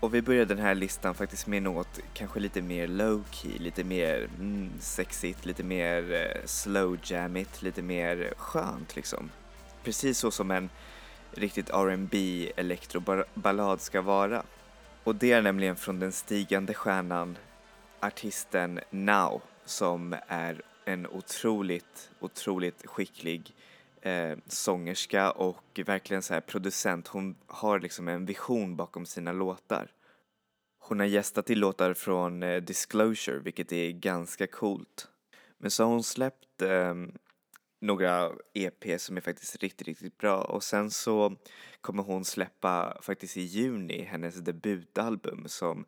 Och 0.00 0.14
vi 0.14 0.22
börjar 0.22 0.44
den 0.44 0.58
här 0.58 0.74
listan 0.74 1.14
faktiskt 1.14 1.46
med 1.46 1.62
något 1.62 2.00
kanske 2.14 2.40
lite 2.40 2.62
mer 2.62 2.86
low 2.86 3.24
key, 3.30 3.58
lite 3.58 3.84
mer 3.84 4.28
mm, 4.38 4.70
sexigt, 4.80 5.46
lite 5.46 5.62
mer 5.62 6.12
eh, 6.12 6.46
slow 6.46 6.98
jammigt, 7.04 7.62
lite 7.62 7.82
mer 7.82 8.34
skönt 8.36 8.96
liksom. 8.96 9.30
Precis 9.84 10.18
så 10.18 10.30
som 10.30 10.50
en 10.50 10.70
riktigt 11.32 11.70
R&B 11.70 12.52
elektroballad 12.56 13.80
ska 13.80 14.02
vara. 14.02 14.42
Och 15.04 15.14
det 15.14 15.32
är 15.32 15.42
nämligen 15.42 15.76
från 15.76 16.00
den 16.00 16.12
stigande 16.12 16.74
stjärnan 16.74 17.38
artisten 18.00 18.80
Now 18.90 19.42
som 19.64 20.16
är 20.28 20.62
en 20.84 21.06
otroligt, 21.06 22.10
otroligt 22.20 22.86
skicklig 22.86 23.54
eh, 24.02 24.36
sångerska 24.46 25.30
och 25.30 25.80
verkligen 25.86 26.22
så 26.22 26.34
här 26.34 26.40
producent. 26.40 27.08
Hon 27.08 27.36
har 27.46 27.80
liksom 27.80 28.08
en 28.08 28.26
vision 28.26 28.76
bakom 28.76 29.06
sina 29.06 29.32
låtar. 29.32 29.92
Hon 30.78 31.00
har 31.00 31.06
gästat 31.06 31.50
i 31.50 31.54
låtar 31.54 31.94
från 31.94 32.42
eh, 32.42 32.62
Disclosure, 32.62 33.38
vilket 33.38 33.72
är 33.72 33.90
ganska 33.90 34.46
coolt. 34.46 35.08
Men 35.58 35.70
så 35.70 35.84
har 35.84 35.90
hon 35.90 36.02
släppt 36.02 36.62
eh, 36.62 36.94
några 37.80 38.32
EP 38.54 39.00
som 39.00 39.16
är 39.16 39.20
faktiskt 39.20 39.56
riktigt, 39.56 39.86
riktigt 39.86 40.18
bra 40.18 40.42
och 40.42 40.62
sen 40.62 40.90
så 40.90 41.36
kommer 41.80 42.02
hon 42.02 42.24
släppa 42.24 42.98
faktiskt 43.02 43.36
i 43.36 43.40
juni 43.40 44.02
hennes 44.02 44.34
debutalbum 44.34 45.44
som 45.48 45.84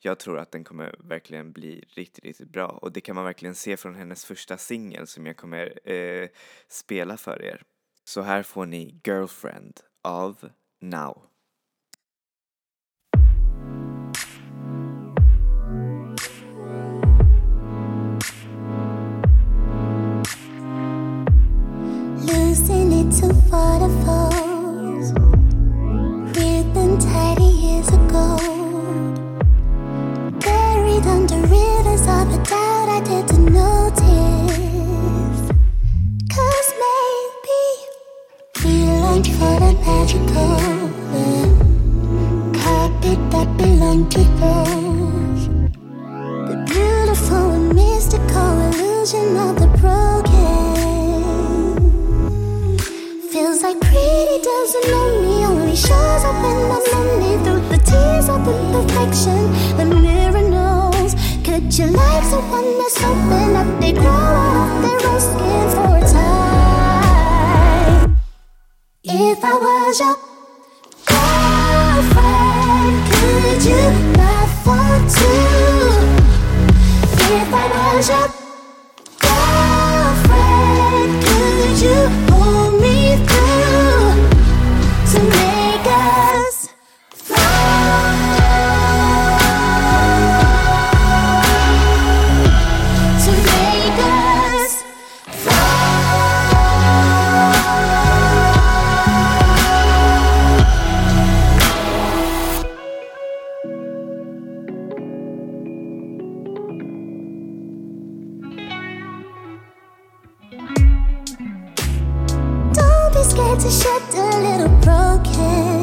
jag 0.00 0.18
tror 0.18 0.38
att 0.38 0.52
den 0.52 0.64
kommer 0.64 0.94
verkligen 0.98 1.52
bli 1.52 1.84
riktigt, 1.88 2.24
riktigt 2.24 2.50
bra 2.50 2.66
och 2.66 2.92
det 2.92 3.00
kan 3.00 3.14
man 3.14 3.24
verkligen 3.24 3.54
se 3.54 3.76
från 3.76 3.94
hennes 3.94 4.24
första 4.24 4.58
singel 4.58 5.06
som 5.06 5.26
jag 5.26 5.36
kommer 5.36 5.90
eh, 5.90 6.28
spela 6.68 7.16
för 7.16 7.42
er. 7.42 7.62
Så 8.04 8.20
här 8.20 8.42
får 8.42 8.66
ni 8.66 9.00
Girlfriend 9.04 9.80
av 10.04 10.50
Now. 10.80 11.22
Losing 22.20 22.92
it 22.92 23.20
too 23.20 23.34
far 23.50 23.78
to 23.78 24.06
fall 24.06 24.15
scared 113.36 113.60
to 113.60 113.70
shed 113.70 114.02
a 114.14 114.40
little 114.40 114.68
broken. 114.80 115.75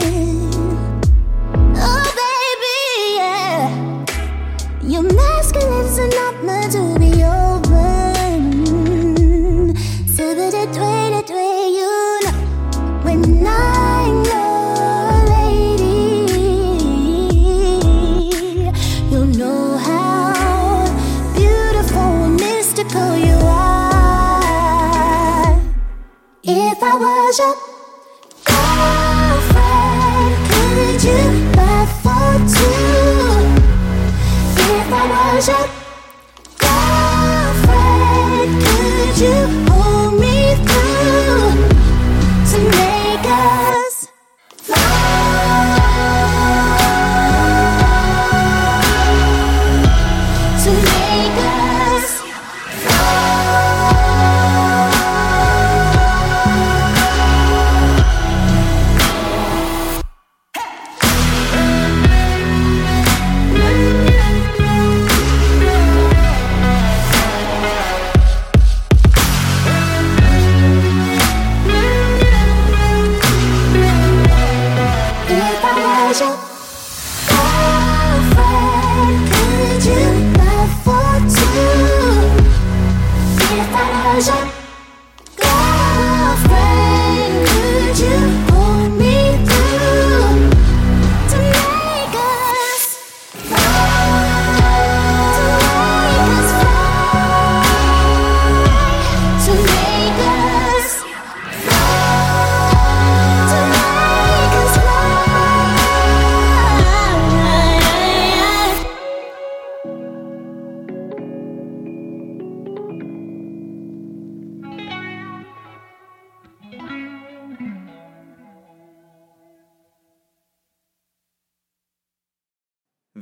で。 76.13 76.52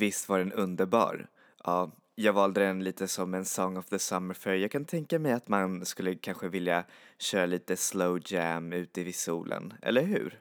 Visst 0.01 0.29
var 0.29 0.39
den 0.39 0.51
underbar? 0.51 1.27
Ja, 1.63 1.91
jag 2.15 2.33
valde 2.33 2.61
den 2.61 2.83
lite 2.83 3.07
som 3.07 3.33
en 3.33 3.45
Song 3.45 3.77
of 3.77 3.85
the 3.85 3.99
Summer 3.99 4.33
för 4.33 4.53
jag 4.53 4.71
kan 4.71 4.85
tänka 4.85 5.19
mig 5.19 5.31
att 5.31 5.47
man 5.47 5.85
skulle 5.85 6.15
kanske 6.15 6.47
vilja 6.47 6.83
köra 7.17 7.45
lite 7.45 7.77
slow 7.77 8.19
jam 8.25 8.73
ute 8.73 9.03
vid 9.03 9.15
solen, 9.15 9.73
eller 9.81 10.01
hur? 10.01 10.39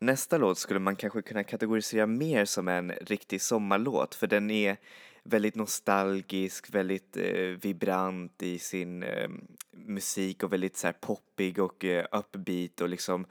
Nästa 0.00 0.38
låt 0.38 0.58
skulle 0.58 0.80
man 0.80 0.96
kanske 0.96 1.22
kunna 1.22 1.44
kategorisera 1.44 2.06
mer 2.06 2.44
som 2.44 2.68
en 2.68 2.90
riktig 2.90 3.42
sommarlåt 3.42 4.14
för 4.14 4.26
den 4.26 4.50
är 4.50 4.76
väldigt 5.24 5.54
nostalgisk, 5.54 6.74
väldigt 6.74 7.16
eh, 7.16 7.48
vibrant 7.62 8.42
i 8.42 8.58
sin 8.58 9.02
eh, 9.02 9.28
musik 9.72 10.42
och 10.42 10.52
väldigt 10.52 10.76
så 10.76 10.86
här 10.86 10.94
poppig 11.00 11.58
och 11.58 11.84
eh, 11.84 12.06
upbeat 12.12 12.80
och 12.80 12.88
liksom 12.88 13.26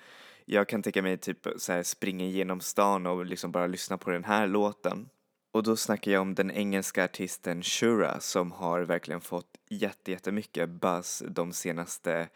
jag 0.46 0.68
kan 0.68 0.82
tänka 0.82 1.02
mig 1.02 1.18
typ 1.18 1.48
så 1.58 1.74
här 1.74 1.84
springa 1.84 2.26
genom 2.26 2.60
stan 2.60 3.06
och 3.06 3.26
liksom 3.26 3.52
bara 3.52 3.68
lyssna 3.68 3.98
på 3.98 4.10
den 4.10 4.24
här 4.24 4.48
låten. 4.48 5.10
Och 5.54 5.64
då 5.64 5.76
snackar 5.76 6.12
jag 6.12 6.22
om 6.22 6.36
den 6.36 6.52
engelska 6.52 7.04
artisten 7.04 7.64
Shura 7.64 8.20
som 8.20 8.52
har 8.52 8.82
verkligen 8.82 9.22
fått 9.22 9.58
jättemycket 9.70 10.70
buzz 10.70 11.24
de 11.28 11.54
senaste 11.54 12.30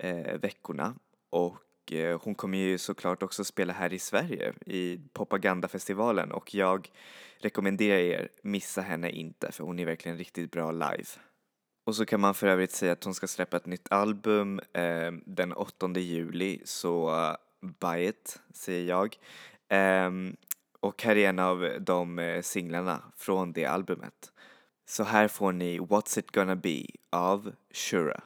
eh, 0.00 0.38
veckorna. 0.40 0.94
Och 1.30 1.92
eh, 1.92 2.20
hon 2.22 2.34
kommer 2.34 2.58
ju 2.58 2.78
såklart 2.78 3.22
också 3.22 3.44
spela 3.44 3.72
här 3.72 3.92
i 3.92 3.98
Sverige 3.98 4.52
i 4.66 5.00
Propagandafestivalen 5.12 6.32
och 6.32 6.54
jag 6.54 6.90
rekommenderar 7.38 7.98
er, 7.98 8.28
missa 8.42 8.80
henne 8.80 9.10
inte 9.10 9.52
för 9.52 9.64
hon 9.64 9.78
är 9.78 9.84
verkligen 9.84 10.18
riktigt 10.18 10.50
bra 10.50 10.72
live. 10.72 11.08
Och 11.84 11.96
så 11.96 12.06
kan 12.06 12.20
man 12.20 12.34
för 12.34 12.46
övrigt 12.46 12.72
säga 12.72 12.92
att 12.92 13.04
hon 13.04 13.14
ska 13.14 13.26
släppa 13.26 13.56
ett 13.56 13.66
nytt 13.66 13.92
album 13.92 14.60
eh, 14.72 15.12
den 15.26 15.52
8 15.52 15.90
juli 15.96 16.62
så 16.64 17.10
uh, 17.10 17.36
buy 17.80 18.08
it, 18.08 18.40
säger 18.54 18.88
jag. 18.88 19.16
Um, 20.06 20.36
och 20.86 21.02
här 21.02 21.16
är 21.16 21.28
en 21.28 21.38
av 21.38 21.70
de 21.80 22.18
eh, 22.18 22.42
singlarna 22.42 23.02
från 23.16 23.52
det 23.52 23.64
albumet. 23.64 24.32
Så 24.88 25.04
här 25.04 25.28
får 25.28 25.52
ni 25.52 25.78
What's 25.78 26.18
It 26.18 26.30
Gonna 26.30 26.56
Be 26.56 26.82
av 27.12 27.52
Shura. 27.74 28.22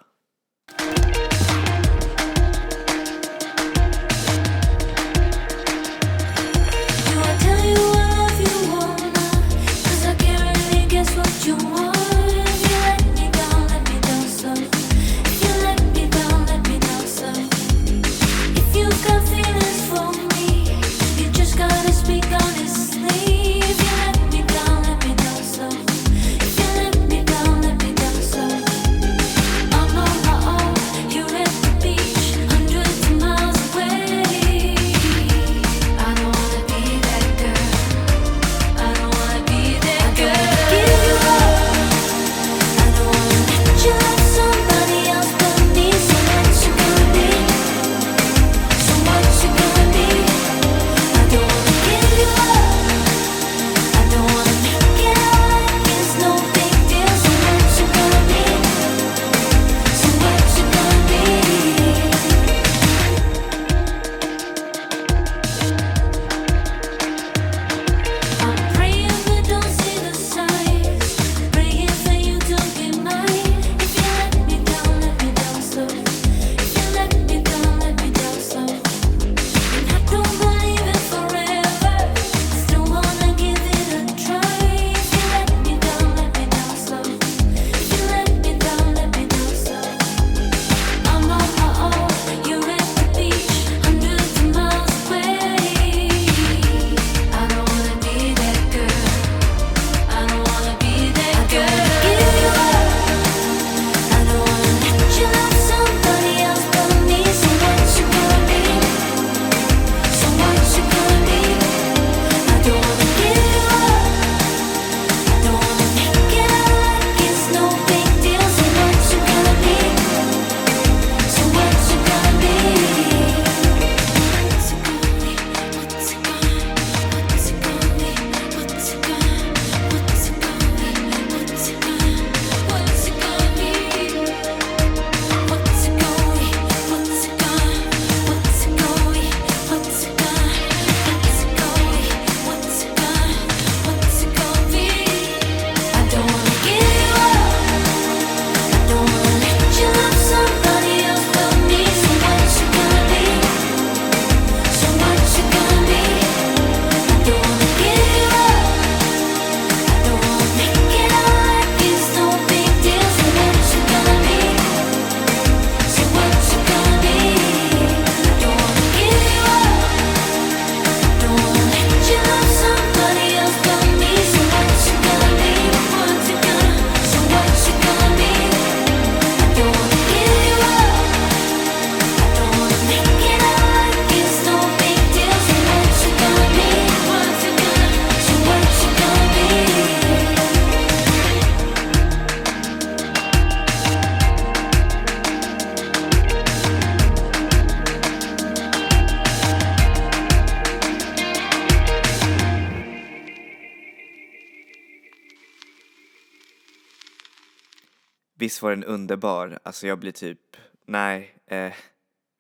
Visst 208.41 208.63
var 208.63 208.71
den 208.71 208.85
underbar? 208.85 209.59
Alltså 209.63 209.87
jag 209.87 209.99
blir 209.99 210.13
typ, 210.13 210.57
nej, 210.85 211.35
eh, 211.47 211.73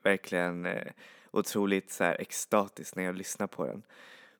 verkligen 0.02 0.66
eh, 0.66 0.92
otroligt 1.30 1.92
så 1.92 2.04
här 2.04 2.20
extatisk 2.20 2.96
när 2.96 3.02
jag 3.02 3.16
lyssnar 3.16 3.46
på 3.46 3.66
den. 3.66 3.82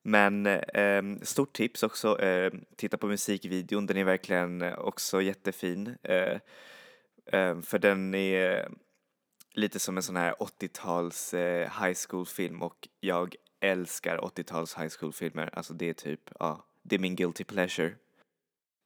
Men 0.02 0.46
eh, 0.46 1.02
stort 1.22 1.52
tips 1.52 1.82
också, 1.82 2.20
eh, 2.20 2.52
titta 2.76 2.96
på 2.96 3.06
musikvideon, 3.06 3.86
den 3.86 3.96
är 3.96 4.04
verkligen 4.04 4.62
också 4.62 5.22
jättefin. 5.22 5.96
Eh, 6.02 6.38
eh, 7.26 7.60
för 7.60 7.78
den 7.78 8.14
är 8.14 8.68
lite 9.52 9.78
som 9.78 9.96
en 9.96 10.02
sån 10.02 10.16
här 10.16 10.32
80-tals 10.32 11.34
eh, 11.34 11.82
high 11.82 11.98
school 12.08 12.26
film 12.26 12.62
och 12.62 12.88
jag 13.00 13.34
älskar 13.60 14.18
80-tals 14.18 14.78
high 14.78 14.92
school 14.98 15.12
filmer. 15.12 15.50
Alltså 15.52 15.74
det 15.74 15.88
är 15.88 15.94
typ, 15.94 16.30
ja, 16.38 16.64
det 16.82 16.94
är 16.94 17.00
min 17.00 17.16
guilty 17.16 17.44
pleasure. 17.44 17.94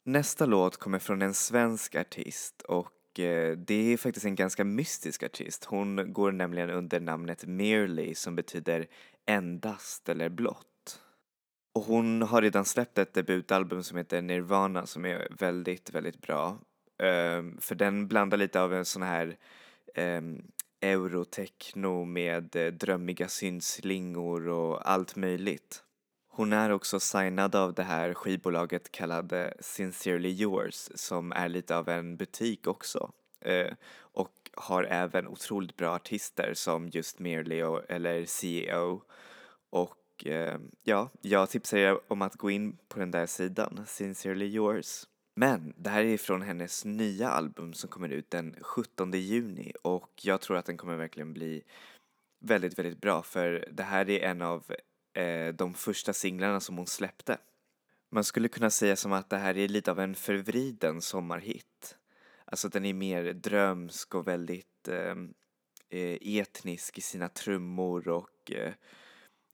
Nästa 0.07 0.47
låt 0.47 0.77
kommer 0.77 0.99
från 0.99 1.23
en 1.23 1.35
svensk 1.35 1.95
artist 1.95 2.63
och 2.63 3.21
eh, 3.21 3.57
det 3.57 3.93
är 3.93 3.97
faktiskt 3.97 4.27
en 4.27 4.35
ganska 4.35 4.65
mystisk 4.65 5.23
artist. 5.23 5.65
Hon 5.65 6.13
går 6.13 6.33
nämligen 6.33 6.71
under 6.71 7.01
namnet 7.01 7.45
Merely 7.47 8.15
som 8.15 8.37
betyder 8.37 8.87
endast 9.27 10.09
eller 10.09 10.29
blott. 10.29 11.01
Och 11.75 11.83
hon 11.83 12.23
har 12.23 12.43
redan 12.43 12.65
släppt 12.65 12.99
ett 12.99 13.15
debutalbum 13.15 13.83
som 13.83 13.99
heter 13.99 14.23
Nirvana 14.23 14.87
som 14.87 15.05
är 15.05 15.29
väldigt, 15.31 15.91
väldigt 15.91 16.21
bra. 16.21 16.59
Ehm, 16.99 17.59
för 17.61 17.75
den 17.75 18.09
blandar 18.09 18.39
lite 18.39 18.61
av 18.61 18.75
en 18.75 18.85
sån 18.85 19.03
här 19.03 19.37
ehm, 19.95 20.43
eurotechno 20.81 22.05
med 22.05 22.57
eh, 22.57 22.73
drömmiga 22.73 23.29
synslingor 23.29 24.49
och 24.49 24.91
allt 24.91 25.17
möjligt. 25.17 25.84
Hon 26.37 26.53
är 26.53 26.71
också 26.71 27.01
signad 27.01 27.55
av 27.55 27.75
det 27.75 27.83
här 27.83 28.15
skivbolaget 28.15 28.93
kallade 28.93 29.55
Sincerely 29.61 30.29
Yours 30.29 30.89
som 30.95 31.33
är 31.33 31.49
lite 31.49 31.77
av 31.77 31.89
en 31.89 32.17
butik 32.17 32.67
också. 32.67 33.13
Eh, 33.41 33.73
och 33.97 34.51
har 34.53 34.85
även 34.85 35.29
otroligt 35.29 35.77
bra 35.77 35.95
artister 35.95 36.55
som 36.55 36.89
just 36.89 37.19
Merely 37.19 37.63
och, 37.63 37.91
eller 37.91 38.25
CEO. 38.25 39.03
Och 39.71 40.27
eh, 40.27 40.59
ja, 40.83 41.11
jag 41.21 41.51
tipsar 41.51 41.79
er 41.79 41.99
om 42.09 42.23
att 42.23 42.37
gå 42.37 42.51
in 42.51 42.77
på 42.89 42.99
den 42.99 43.11
där 43.11 43.27
sidan, 43.27 43.85
Sincerely 43.87 44.47
Yours. 44.47 45.05
Men 45.37 45.75
det 45.77 45.91
här 45.91 46.05
är 46.05 46.19
från 46.19 46.43
hennes 46.43 46.85
nya 46.85 47.29
album 47.29 47.73
som 47.73 47.91
kommer 47.91 48.09
ut 48.09 48.31
den 48.31 48.57
17 48.61 49.13
juni 49.13 49.73
och 49.83 50.11
jag 50.23 50.41
tror 50.41 50.57
att 50.57 50.67
den 50.67 50.77
kommer 50.77 50.97
verkligen 50.97 51.33
bli 51.33 51.63
väldigt, 52.41 52.79
väldigt 52.79 53.01
bra 53.01 53.23
för 53.23 53.69
det 53.73 53.83
här 53.83 54.11
är 54.11 54.21
en 54.21 54.43
av 54.43 54.65
eh, 55.15 55.55
de 55.55 55.75
första 55.75 56.13
singlarna 56.13 56.61
som 56.61 56.77
hon 56.77 56.87
släppte. 56.87 57.39
Man 58.11 58.25
skulle 58.25 58.49
kunna 58.49 58.71
säga 58.71 58.97
som 58.97 59.13
att 59.13 59.31
det 59.31 59.37
här 59.37 59.57
är 59.57 59.69
lite 59.69 59.91
av 59.91 60.01
en 60.01 60.15
förvriden 60.15 61.03
sommarhit. 61.03 61.97
Alltså 62.45 62.69
den 62.69 62.85
är 62.85 62.95
mer 62.95 63.33
drömsk 63.33 64.15
och 64.15 64.29
väldigt 64.29 64.89
ehm, 64.89 65.35
eh, 65.89 66.19
etnisk 66.23 66.99
i 66.99 67.01
sina 67.01 67.29
trummor 67.29 68.09
och 68.09 68.53
eh, 68.53 68.73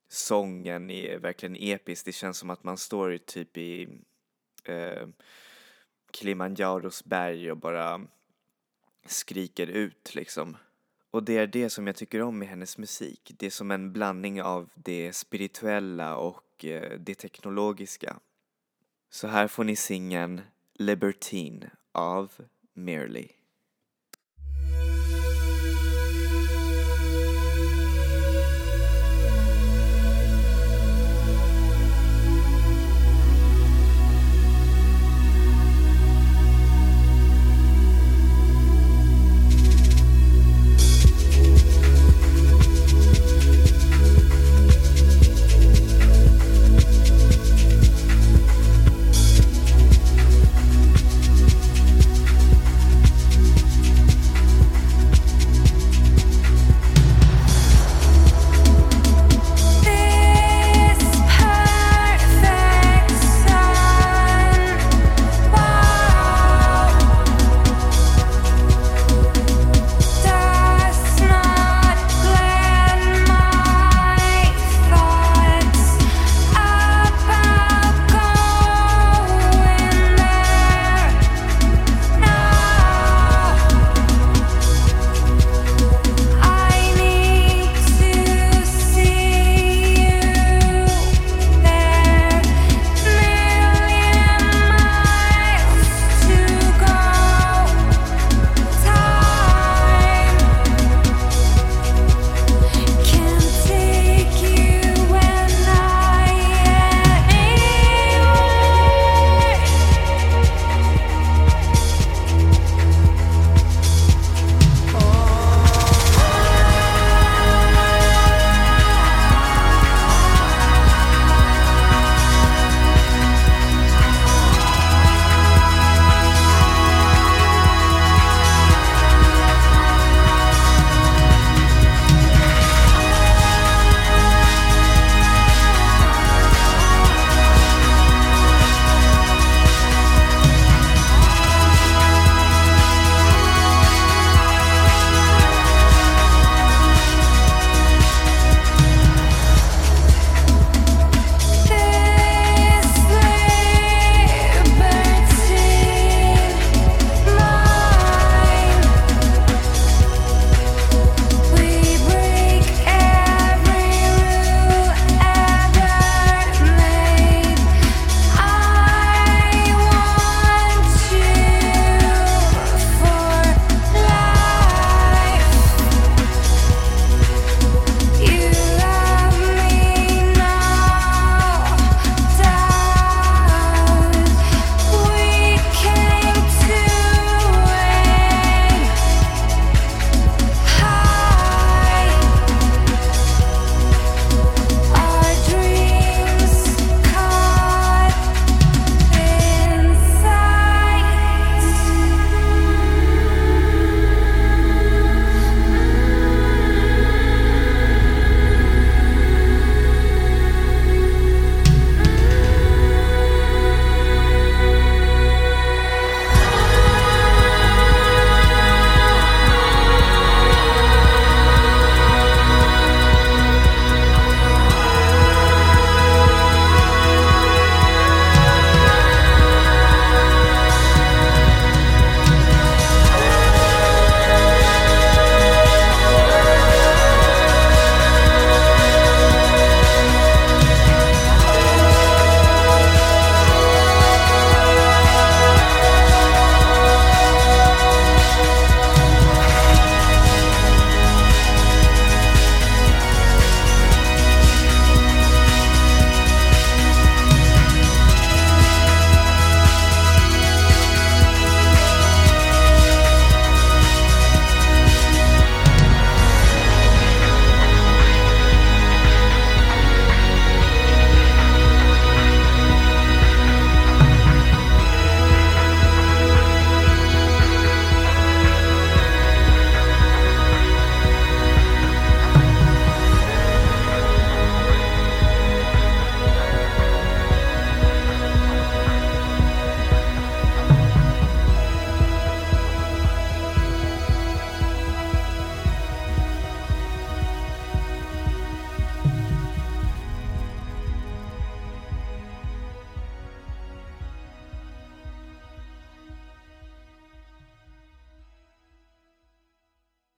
sången 0.09 0.91
är 0.91 1.19
verkligen 1.19 1.57
episk. 1.57 2.05
Det 2.05 2.13
känns 2.13 2.39
som 2.39 2.51
att 2.51 2.65
man 2.65 2.79
står 2.79 3.19
typ 3.19 3.57
i 3.57 3.89
eh, 4.65 5.09
Kilimanjaros 6.13 7.05
berg 7.05 7.51
och 7.51 7.57
bara 7.57 8.01
skriker 9.07 9.67
ut 9.67 10.15
liksom. 10.15 10.57
Och 11.11 11.23
det 11.23 11.39
är 11.39 11.47
det 11.47 11.71
som 11.71 11.87
jag 11.87 11.97
tycker 11.97 12.23
om 12.23 12.39
med 12.39 12.49
hennes 12.49 12.79
musik. 12.79 13.33
Det 13.39 13.47
är 13.47 13.51
som 13.51 13.71
en 13.71 13.93
blandning 13.93 14.43
av 14.43 14.71
det 14.75 15.13
spirituella 15.13 16.17
och 16.17 16.65
eh, 16.65 16.99
det 16.99 17.15
teknologiska. 17.15 18.17
Så 19.11 19.27
här 19.27 19.49
får 19.49 19.65
ni 19.65 19.77
singeln 19.77 20.41
Libertine 20.75 21.71
av 21.93 22.33
Merely. 22.75 23.29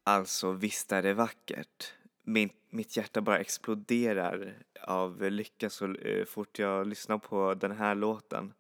Alltså, 0.05 0.53
visst 0.53 0.93
är 0.93 1.03
det 1.03 1.15
vackert. 1.15 1.93
Min, 2.23 2.51
mitt 2.71 2.97
hjärta 2.97 3.21
bara 3.21 3.39
exploderar 3.39 4.55
av 4.81 5.23
lycka 5.23 5.71
så 5.71 5.95
eh, 5.95 6.25
fort 6.25 6.59
jag 6.59 6.87
lyssnar 6.87 7.19
på 7.19 7.55
den 7.55 7.73
här 7.73 7.95
låten. 7.95 8.53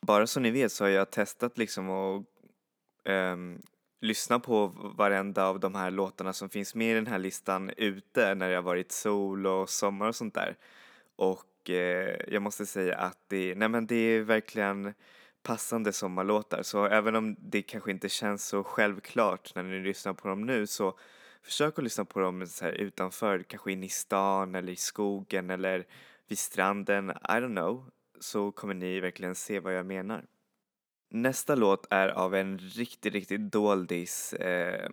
Bara 0.00 0.26
så 0.26 0.40
ni 0.40 0.50
vet 0.50 0.72
så 0.72 0.84
har 0.84 0.88
jag 0.88 1.10
testat 1.10 1.58
liksom 1.58 1.90
att 1.90 2.24
um, 3.04 3.62
lyssna 4.00 4.38
på 4.38 4.66
varenda 4.96 5.46
av 5.46 5.60
de 5.60 5.74
här 5.74 5.90
låtarna 5.90 6.32
som 6.32 6.48
finns 6.48 6.74
med 6.74 6.90
i 6.90 6.94
den 6.94 7.06
här 7.06 7.18
listan 7.18 7.70
ute 7.76 8.34
när 8.34 8.48
det 8.48 8.54
har 8.54 8.62
varit 8.62 8.92
sol 8.92 9.46
och 9.46 9.70
sommar 9.70 10.08
och 10.08 10.16
sånt 10.16 10.34
där. 10.34 10.56
Och 11.16 11.70
eh, 11.70 12.16
jag 12.28 12.42
måste 12.42 12.66
säga 12.66 12.96
att 12.96 13.18
det, 13.28 13.54
nej 13.54 13.68
men 13.68 13.86
det 13.86 13.96
är 13.96 14.20
verkligen 14.20 14.94
passande 15.46 15.92
sommarlåtar. 15.92 16.62
Så 16.62 16.86
även 16.86 17.16
om 17.16 17.36
det 17.38 17.62
kanske 17.62 17.90
inte 17.90 18.08
känns 18.08 18.46
så 18.46 18.64
självklart 18.64 19.54
när 19.54 19.62
ni 19.62 19.80
lyssnar 19.80 20.12
på 20.12 20.28
dem 20.28 20.46
nu 20.46 20.66
så 20.66 20.98
försök 21.42 21.78
att 21.78 21.84
lyssna 21.84 22.04
på 22.04 22.20
dem 22.20 22.46
så 22.46 22.64
här 22.64 22.72
utanför, 22.72 23.42
kanske 23.42 23.72
in 23.72 23.84
i 23.84 23.88
stan 23.88 24.54
eller 24.54 24.72
i 24.72 24.76
skogen 24.76 25.50
eller 25.50 25.86
vid 26.28 26.38
stranden, 26.38 27.10
I 27.10 27.32
don't 27.32 27.54
know, 27.54 27.90
så 28.20 28.52
kommer 28.52 28.74
ni 28.74 29.00
verkligen 29.00 29.34
se 29.34 29.60
vad 29.60 29.74
jag 29.74 29.86
menar. 29.86 30.24
Nästa 31.10 31.54
låt 31.54 31.86
är 31.90 32.08
av 32.08 32.34
en 32.34 32.58
riktigt, 32.58 33.12
riktigt 33.12 33.52
doldis 33.52 34.32
eh, 34.32 34.90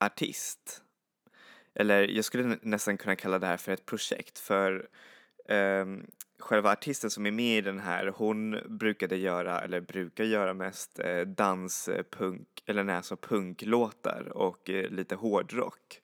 artist. 0.00 0.82
Eller 1.74 2.08
jag 2.08 2.24
skulle 2.24 2.58
nästan 2.62 2.96
kunna 2.96 3.16
kalla 3.16 3.38
det 3.38 3.46
här 3.46 3.56
för 3.56 3.72
ett 3.72 3.86
projekt 3.86 4.38
för 4.38 4.88
eh, 5.48 5.86
själva 6.42 6.72
artisten 6.72 7.10
som 7.10 7.26
är 7.26 7.30
med 7.30 7.58
i 7.58 7.60
den 7.60 7.78
här, 7.78 8.06
hon 8.16 8.58
brukade 8.78 9.16
göra, 9.16 9.60
eller 9.60 9.80
brukar 9.80 10.24
göra 10.24 10.54
mest 10.54 10.98
eh, 10.98 11.20
danspunk, 11.20 12.48
eh, 12.64 12.70
eller 12.70 12.84
nej, 12.84 12.96
alltså 12.96 13.16
punklåtar 13.16 14.28
och 14.34 14.70
eh, 14.70 14.90
lite 14.90 15.14
hårdrock. 15.14 16.00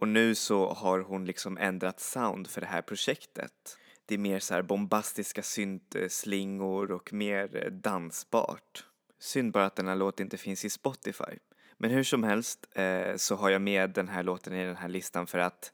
Och 0.00 0.08
nu 0.08 0.34
så 0.34 0.72
har 0.72 1.00
hon 1.00 1.24
liksom 1.24 1.58
ändrat 1.58 2.00
sound 2.00 2.46
för 2.46 2.60
det 2.60 2.66
här 2.66 2.82
projektet. 2.82 3.78
Det 4.06 4.14
är 4.14 4.18
mer 4.18 4.38
så 4.38 4.54
här 4.54 4.62
bombastiska 4.62 5.42
syntslingor 5.42 6.92
och 6.92 7.12
mer 7.12 7.64
eh, 7.64 7.72
dansbart. 7.72 8.84
Synd 9.18 9.52
bara 9.52 9.66
att 9.66 9.76
den 9.76 9.88
här 9.88 9.96
låten 9.96 10.26
inte 10.26 10.36
finns 10.36 10.64
i 10.64 10.70
Spotify. 10.70 11.38
Men 11.76 11.90
hur 11.90 12.04
som 12.04 12.22
helst 12.22 12.66
eh, 12.72 13.16
så 13.16 13.36
har 13.36 13.50
jag 13.50 13.62
med 13.62 13.90
den 13.90 14.08
här 14.08 14.22
låten 14.22 14.54
i 14.54 14.64
den 14.64 14.76
här 14.76 14.88
listan 14.88 15.26
för 15.26 15.38
att 15.38 15.72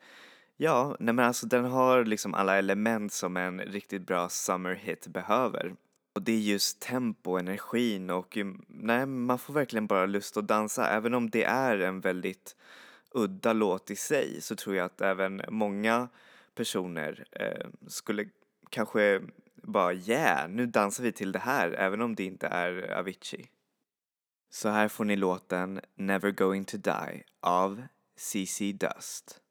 Ja, 0.57 0.97
nej 1.01 1.15
men 1.15 1.25
alltså 1.25 1.47
den 1.47 1.65
har 1.65 2.05
liksom 2.05 2.35
alla 2.35 2.57
element 2.57 3.13
som 3.13 3.37
en 3.37 3.61
riktigt 3.61 4.07
bra 4.07 4.29
summer 4.29 4.75
hit 4.75 5.07
behöver. 5.07 5.77
Och 6.15 6.23
det 6.23 6.33
är 6.33 6.39
just 6.39 6.81
tempo, 6.81 7.37
energin 7.39 8.11
och 8.11 8.37
mm, 8.37 8.65
nej, 8.69 9.07
man 9.07 9.39
får 9.39 9.55
verkligen 9.55 9.87
bara 9.87 10.07
lust 10.07 10.37
att 10.37 10.49
dansa. 10.49 10.89
Även 10.89 11.15
om 11.15 11.31
det 11.31 11.45
är 11.45 11.79
en 11.79 12.01
väldigt 12.01 12.57
udda 13.11 13.53
låt 13.53 13.91
i 13.91 13.97
sig 13.97 14.41
så 14.41 14.57
tror 14.57 14.77
jag 14.77 14.85
att 14.85 15.01
även 15.01 15.43
många 15.49 16.09
personer 16.55 17.25
eh, 17.33 17.67
skulle 17.87 18.29
kanske 18.71 19.23
bara 19.57 19.93
yeah, 19.95 20.49
nu 20.49 20.67
dansar 20.67 21.05
vi 21.05 21.13
till 21.13 21.33
det 21.33 21.39
här 21.39 21.71
även 21.71 22.01
om 22.01 22.15
det 22.15 22.25
inte 22.25 22.47
är 22.47 22.99
Avicii. 22.99 23.49
Så 24.51 24.69
här 24.69 24.89
får 24.89 25.05
ni 25.05 25.17
låten 25.17 25.81
Never 25.95 26.31
Going 26.31 26.65
To 26.65 26.77
Die 26.77 27.25
av 27.41 27.83
CC 28.17 28.73
Dust. 28.73 29.44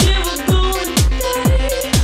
Never 0.00 0.36
going 0.46 0.94
to 0.96 1.97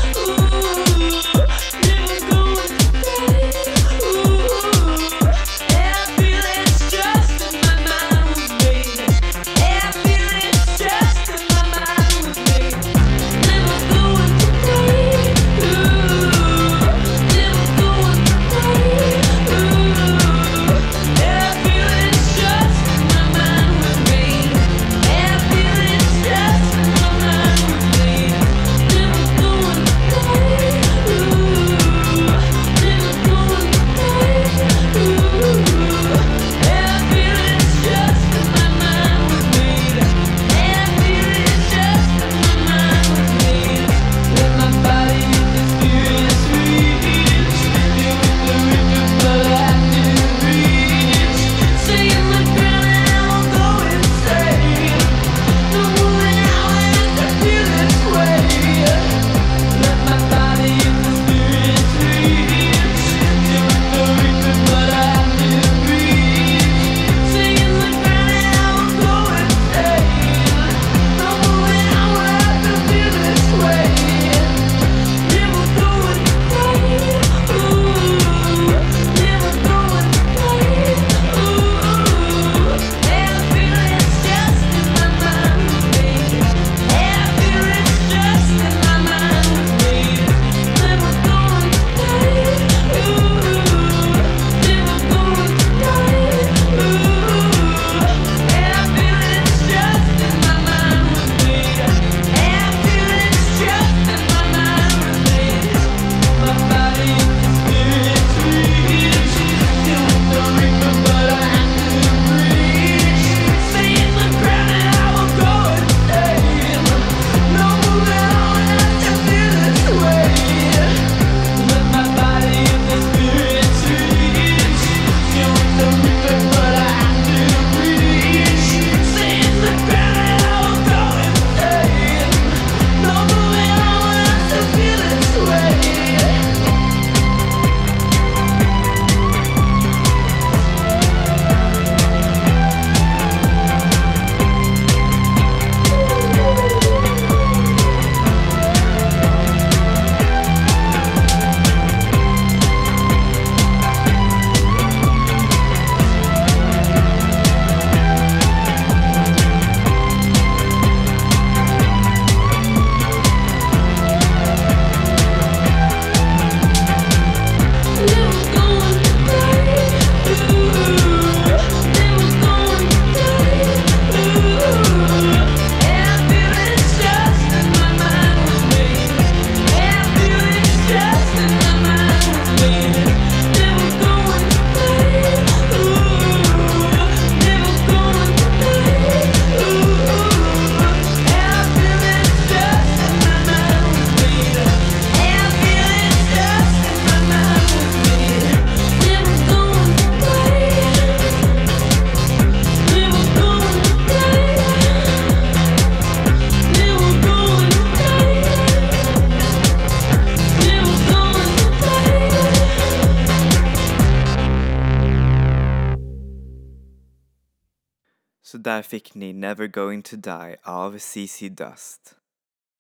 där 218.65 218.83
fick 218.83 219.15
ni 219.15 219.33
Never 219.33 219.67
Going 219.67 220.03
To 220.03 220.17
Die 220.17 220.57
av 220.63 220.99
CC 220.99 221.49
Dust. 221.49 222.17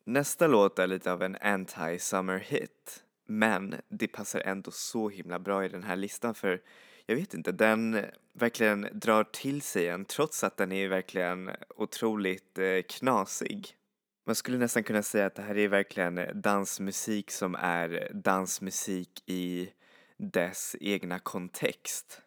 Nästa 0.05 0.47
låt 0.47 0.79
är 0.79 0.87
lite 0.87 1.13
av 1.13 1.23
en 1.23 1.37
anti-summer 1.37 2.39
hit. 2.39 3.05
Men 3.27 3.75
det 3.89 4.09
passar 4.09 4.41
ändå 4.41 4.71
så 4.71 5.09
himla 5.09 5.39
bra 5.39 5.65
i 5.65 5.69
den 5.69 5.83
här 5.83 5.97
listan 5.97 6.35
för 6.35 6.63
jag 7.07 7.17
vet 7.17 7.35
inte, 7.35 7.53
den 7.53 8.05
verkligen 8.33 8.89
drar 8.93 9.25
till 9.25 9.63
sig 9.63 9.89
en 9.89 10.05
trots 10.05 10.45
att 10.45 10.57
den 10.57 10.73
är 10.73 10.89
verkligen 10.89 11.51
otroligt 11.77 12.59
eh, 12.59 12.83
knasig. 12.89 13.69
Man 14.27 14.35
skulle 14.35 14.59
nästan 14.59 14.83
kunna 14.83 15.03
säga 15.03 15.27
att 15.27 15.35
det 15.35 15.43
här 15.43 15.57
är 15.57 15.69
verkligen 15.69 16.21
dansmusik 16.35 17.31
som 17.31 17.55
är 17.55 18.11
dansmusik 18.15 19.23
i 19.27 19.69
dess 20.17 20.77
egna 20.81 21.19
kontext. 21.19 22.24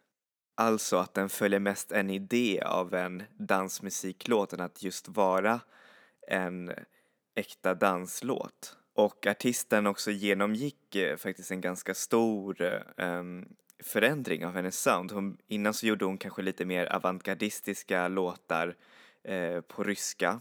Alltså 0.60 0.98
att 0.98 1.14
den 1.14 1.30
följer 1.30 1.60
mest 1.60 1.92
en 1.92 2.10
idé 2.10 2.62
av 2.66 2.94
en 2.94 3.24
dansmusiklåt 3.38 4.54
än 4.54 4.62
att 4.62 4.84
just 4.84 5.08
vara 5.08 5.60
en 6.28 6.72
äkta 7.36 7.74
danslåt. 7.74 8.78
Och 8.94 9.28
artisten 9.28 9.88
också 9.88 10.12
genomgick 10.12 10.96
eh, 10.96 11.18
faktiskt 11.18 11.52
en 11.52 11.62
ganska 11.62 11.94
stor 11.94 12.84
um, 12.98 13.46
förändring 13.84 14.46
av 14.46 14.54
hennes 14.54 14.80
sound. 14.80 15.12
Hon, 15.12 15.38
innan 15.48 15.74
så 15.74 15.88
gjorde 15.88 16.06
hon 16.06 16.18
kanske 16.18 16.42
lite 16.42 16.66
mer 16.66 16.86
avantgardistiska 16.86 18.08
låtar 18.08 18.76
eh, 19.24 19.62
på 19.62 19.84
ryska. 19.84 20.40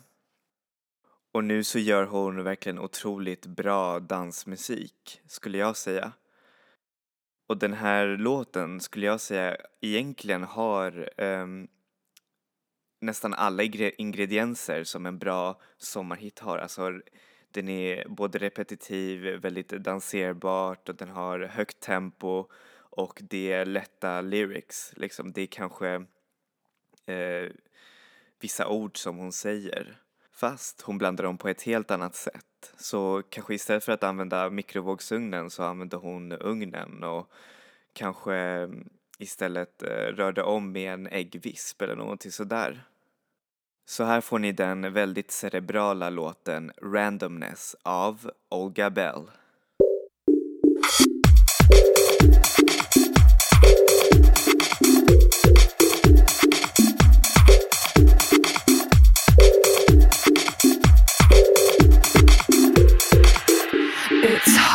Och 1.32 1.44
nu 1.44 1.64
så 1.64 1.78
gör 1.78 2.04
hon 2.04 2.44
verkligen 2.44 2.78
otroligt 2.78 3.46
bra 3.46 4.00
dansmusik, 4.00 5.20
skulle 5.26 5.58
jag 5.58 5.76
säga. 5.76 6.12
Och 7.46 7.58
den 7.58 7.72
här 7.72 8.06
låten 8.06 8.80
skulle 8.80 9.06
jag 9.06 9.20
säga 9.20 9.56
egentligen 9.80 10.42
har 10.42 11.20
um, 11.20 11.68
nästan 13.00 13.34
alla 13.34 13.62
ingredienser 13.62 14.84
som 14.84 15.06
en 15.06 15.18
bra 15.18 15.60
sommarhit 15.78 16.38
har. 16.38 16.58
Alltså 16.58 17.00
den 17.50 17.68
är 17.68 18.08
både 18.08 18.38
repetitiv, 18.38 19.20
väldigt 19.40 19.68
danserbart 19.68 20.88
och 20.88 20.94
den 20.94 21.08
har 21.08 21.40
högt 21.40 21.80
tempo 21.80 22.48
och 22.90 23.20
det 23.30 23.52
är 23.52 23.66
lätta 23.66 24.20
lyrics. 24.20 24.92
Liksom 24.96 25.32
det 25.32 25.42
är 25.42 25.46
kanske 25.46 25.94
eh, 27.06 27.50
vissa 28.40 28.68
ord 28.68 28.98
som 28.98 29.16
hon 29.16 29.32
säger. 29.32 30.05
Fast 30.36 30.82
hon 30.82 30.98
blandar 30.98 31.24
dem 31.24 31.38
på 31.38 31.48
ett 31.48 31.62
helt 31.62 31.90
annat 31.90 32.14
sätt. 32.14 32.72
Så 32.76 33.22
kanske 33.28 33.54
istället 33.54 33.84
för 33.84 33.92
att 33.92 34.04
använda 34.04 34.50
mikrovågsugnen 34.50 35.50
så 35.50 35.62
använde 35.62 35.96
hon 35.96 36.32
ugnen 36.32 37.04
och 37.04 37.30
kanske 37.92 38.34
mm, 38.34 38.88
istället 39.18 39.82
eh, 39.82 39.88
rörde 39.88 40.42
om 40.42 40.72
med 40.72 40.92
en 40.92 41.06
äggvisp 41.06 41.82
eller 41.82 41.96
någonting 41.96 42.30
sådär. 42.30 42.84
Så 43.86 44.04
här 44.04 44.20
får 44.20 44.38
ni 44.38 44.52
den 44.52 44.92
väldigt 44.92 45.30
cerebrala 45.30 46.10
låten 46.10 46.72
Randomness 46.82 47.76
av 47.82 48.30
Olga 48.48 48.90
Bell. 48.90 49.30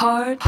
Hard. 0.02 0.42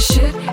Shit 0.00 0.49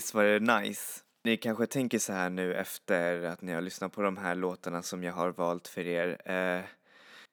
visst 0.00 0.14
var 0.14 0.24
det 0.24 0.60
nice? 0.60 1.00
Ni 1.24 1.36
kanske 1.36 1.66
tänker 1.66 1.98
så 1.98 2.12
här 2.12 2.30
nu 2.30 2.54
efter 2.54 3.22
att 3.22 3.42
ni 3.42 3.52
har 3.52 3.60
lyssnat 3.60 3.92
på 3.92 4.02
de 4.02 4.16
här 4.16 4.34
låtarna 4.34 4.82
som 4.82 5.04
jag 5.04 5.12
har 5.12 5.30
valt 5.30 5.68
för 5.68 5.86
er. 5.86 6.08
Eh, 6.24 6.64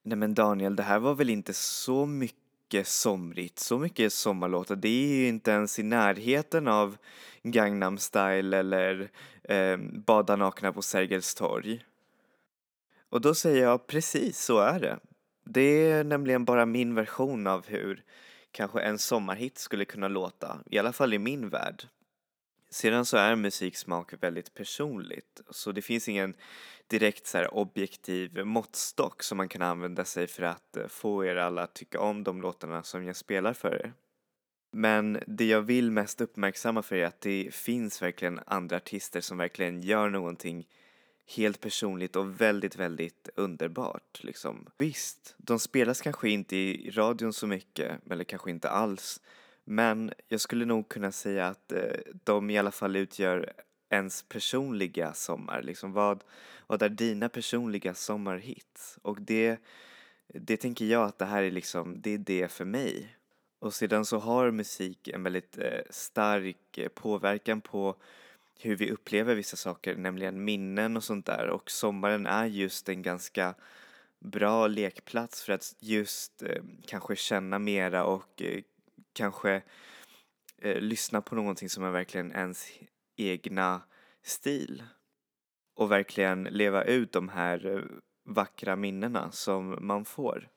nej 0.04 0.18
men 0.18 0.34
Daniel, 0.34 0.76
det 0.76 0.84
här 0.84 1.00
var 1.00 1.16
väl 1.16 1.30
inte 1.30 1.54
så 1.54 2.06
mycket 2.06 2.88
somrigt, 2.88 3.60
så 3.60 3.80
mycket 3.80 4.14
sommarlåtar. 4.14 4.76
Det 4.76 4.88
är 4.88 5.08
ju 5.08 5.28
inte 5.28 5.52
ens 5.52 5.80
i 5.80 5.84
närheten 5.84 6.68
av 6.68 6.98
Gangnam 7.44 7.98
style 7.98 8.58
eller 8.58 9.10
eh, 9.44 9.78
Bada 9.78 10.36
nakna 10.36 10.74
på 10.74 10.82
Sergels 10.82 11.36
torg. 11.36 11.86
Och 13.10 13.22
då 13.22 13.36
säger 13.36 13.64
jag 13.64 13.88
precis 13.88 14.40
så 14.40 14.60
är 14.60 14.80
det. 14.80 15.00
Det 15.44 15.92
är 15.92 16.04
nämligen 16.04 16.46
bara 16.46 16.66
min 16.66 16.96
version 16.96 17.48
av 17.48 17.68
hur 17.68 18.04
kanske 18.52 18.80
en 18.82 19.00
sommarhit 19.00 19.58
skulle 19.58 19.86
kunna 19.86 20.08
låta, 20.08 20.60
i 20.66 20.78
alla 20.78 20.94
fall 20.94 21.14
i 21.14 21.20
min 21.20 21.50
värld. 21.50 21.88
Sedan 22.70 23.06
så 23.06 23.18
är 23.18 23.36
musiksmak 23.36 24.14
väldigt 24.24 24.54
personligt, 24.54 25.42
så 25.50 25.72
det 25.72 25.82
finns 25.82 26.10
ingen 26.10 26.36
direkt 26.88 27.28
så 27.28 27.38
här 27.38 27.54
objektiv 27.54 28.46
måttstock 28.46 29.24
som 29.24 29.38
man 29.38 29.50
kan 29.50 29.62
använda 29.62 30.06
sig 30.06 30.28
för 30.28 30.44
att 30.44 30.78
eh, 30.78 30.88
få 30.88 31.26
er 31.26 31.36
alla 31.36 31.64
att 31.64 31.74
tycka 31.74 32.00
om 32.00 32.24
de 32.24 32.42
låtarna 32.42 32.84
som 32.84 33.04
jag 33.04 33.16
spelar 33.16 33.54
för 33.54 33.76
er. 33.76 33.94
Men 34.72 35.20
det 35.28 35.46
jag 35.46 35.62
vill 35.62 35.92
mest 35.92 36.22
uppmärksamma 36.22 36.82
för 36.82 36.96
er 36.96 37.04
är 37.04 37.08
att 37.08 37.22
det 37.22 37.50
finns 37.54 38.02
verkligen 38.02 38.40
andra 38.46 38.76
artister 38.76 39.22
som 39.22 39.38
verkligen 39.38 39.82
gör 39.82 40.10
någonting 40.10 40.68
helt 41.36 41.62
personligt 41.62 42.16
och 42.16 42.42
väldigt, 42.42 42.76
väldigt 42.76 43.30
underbart 43.36 44.24
liksom. 44.24 44.68
Visst, 44.78 45.36
de 45.38 45.60
spelas 45.60 46.02
kanske 46.02 46.30
inte 46.30 46.56
i 46.56 46.92
radion 46.92 47.34
så 47.34 47.48
mycket, 47.48 48.12
eller 48.12 48.24
kanske 48.24 48.50
inte 48.50 48.70
alls. 48.70 49.22
Men 49.70 50.12
jag 50.28 50.42
skulle 50.42 50.66
nog 50.66 50.90
kunna 50.90 51.12
säga 51.12 51.48
att 51.48 51.72
eh, 51.72 51.82
de 52.24 52.50
i 52.50 52.58
alla 52.58 52.72
fall 52.72 52.96
utgör 52.96 53.54
ens 53.90 54.24
personliga 54.24 55.14
sommar. 55.14 55.62
Liksom 55.62 55.94
vad, 55.94 56.24
vad 56.68 56.82
är 56.82 56.90
dina 56.90 57.30
personliga 57.30 57.94
sommarhits? 57.94 59.00
Och 59.02 59.22
det, 59.22 59.58
det 60.28 60.58
tänker 60.58 60.86
jag 60.86 61.04
att 61.04 61.18
det 61.18 61.26
här 61.26 61.44
är 61.44 61.52
liksom, 61.52 62.02
det 62.02 62.14
är 62.14 62.18
det 62.18 62.52
för 62.52 62.66
mig. 62.66 63.18
Och 63.60 63.74
sedan 63.74 64.06
så 64.06 64.18
har 64.18 64.52
musik 64.52 65.08
en 65.08 65.24
väldigt 65.24 65.58
eh, 65.58 65.82
stark 65.90 66.78
eh, 66.78 66.88
påverkan 66.88 67.62
på 67.62 67.96
hur 68.60 68.76
vi 68.76 68.92
upplever 68.92 69.36
vissa 69.36 69.58
saker, 69.58 69.96
nämligen 69.96 70.46
minnen 70.46 70.98
och 70.98 71.04
sånt 71.04 71.26
där. 71.26 71.48
Och 71.48 71.72
sommaren 71.72 72.26
är 72.26 72.46
just 72.46 72.90
en 72.90 73.02
ganska 73.02 73.56
bra 74.20 74.68
lekplats 74.68 75.44
för 75.44 75.54
att 75.54 75.76
just 75.80 76.44
eh, 76.44 76.64
kanske 76.86 77.16
känna 77.16 77.60
mera 77.60 78.04
och 78.04 78.42
eh, 78.42 78.62
kanske 79.18 79.62
eh, 80.58 80.82
lyssna 80.82 81.22
på 81.22 81.36
någonting 81.36 81.70
som 81.70 81.84
är 81.84 81.92
verkligen 81.92 82.32
ens 82.32 82.70
egna 83.16 83.82
stil. 84.24 84.84
Och 85.76 85.92
verkligen 85.92 86.44
leva 86.44 86.84
ut 86.84 87.12
de 87.12 87.30
här 87.30 87.66
eh, 87.66 87.84
vackra 88.26 88.76
minnena 88.76 89.32
som 89.32 89.78
man 89.82 90.06
får. 90.06 90.50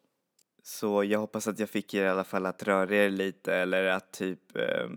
Så 0.62 1.04
jag 1.04 1.20
hoppas 1.20 1.48
att 1.48 1.58
jag 1.58 1.70
fick 1.70 1.94
er 1.94 2.04
i 2.04 2.08
alla 2.08 2.24
fall 2.24 2.46
att 2.46 2.62
röra 2.62 2.96
er 2.96 3.10
lite 3.10 3.54
eller 3.54 3.84
att 3.84 4.12
typ 4.12 4.56
eh, 4.56 4.88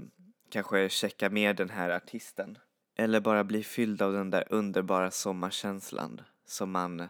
kanske 0.50 0.90
checka 0.90 1.30
med 1.30 1.56
den 1.56 1.70
här 1.70 1.90
artisten. 1.90 2.58
Eller 2.96 3.20
bara 3.20 3.44
bli 3.44 3.64
fylld 3.64 4.02
av 4.02 4.14
den 4.14 4.30
där 4.30 4.48
underbara 4.50 5.12
sommarkänslan 5.12 6.22
som 6.46 6.72
man 6.72 7.08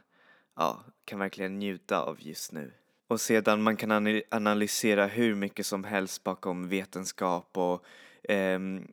ja, 0.55 0.83
kan 1.05 1.19
verkligen 1.19 1.59
njuta 1.59 2.01
av 2.01 2.17
just 2.21 2.51
nu. 2.51 2.73
Och 3.13 3.21
sedan 3.21 3.61
man 3.61 3.77
kan 3.77 4.21
analysera 4.31 5.05
hur 5.05 5.35
mycket 5.35 5.65
som 5.65 5.83
helst 5.83 6.23
bakom 6.23 6.69
vetenskap 6.69 7.57
och 7.57 7.85
ehm, 8.23 8.87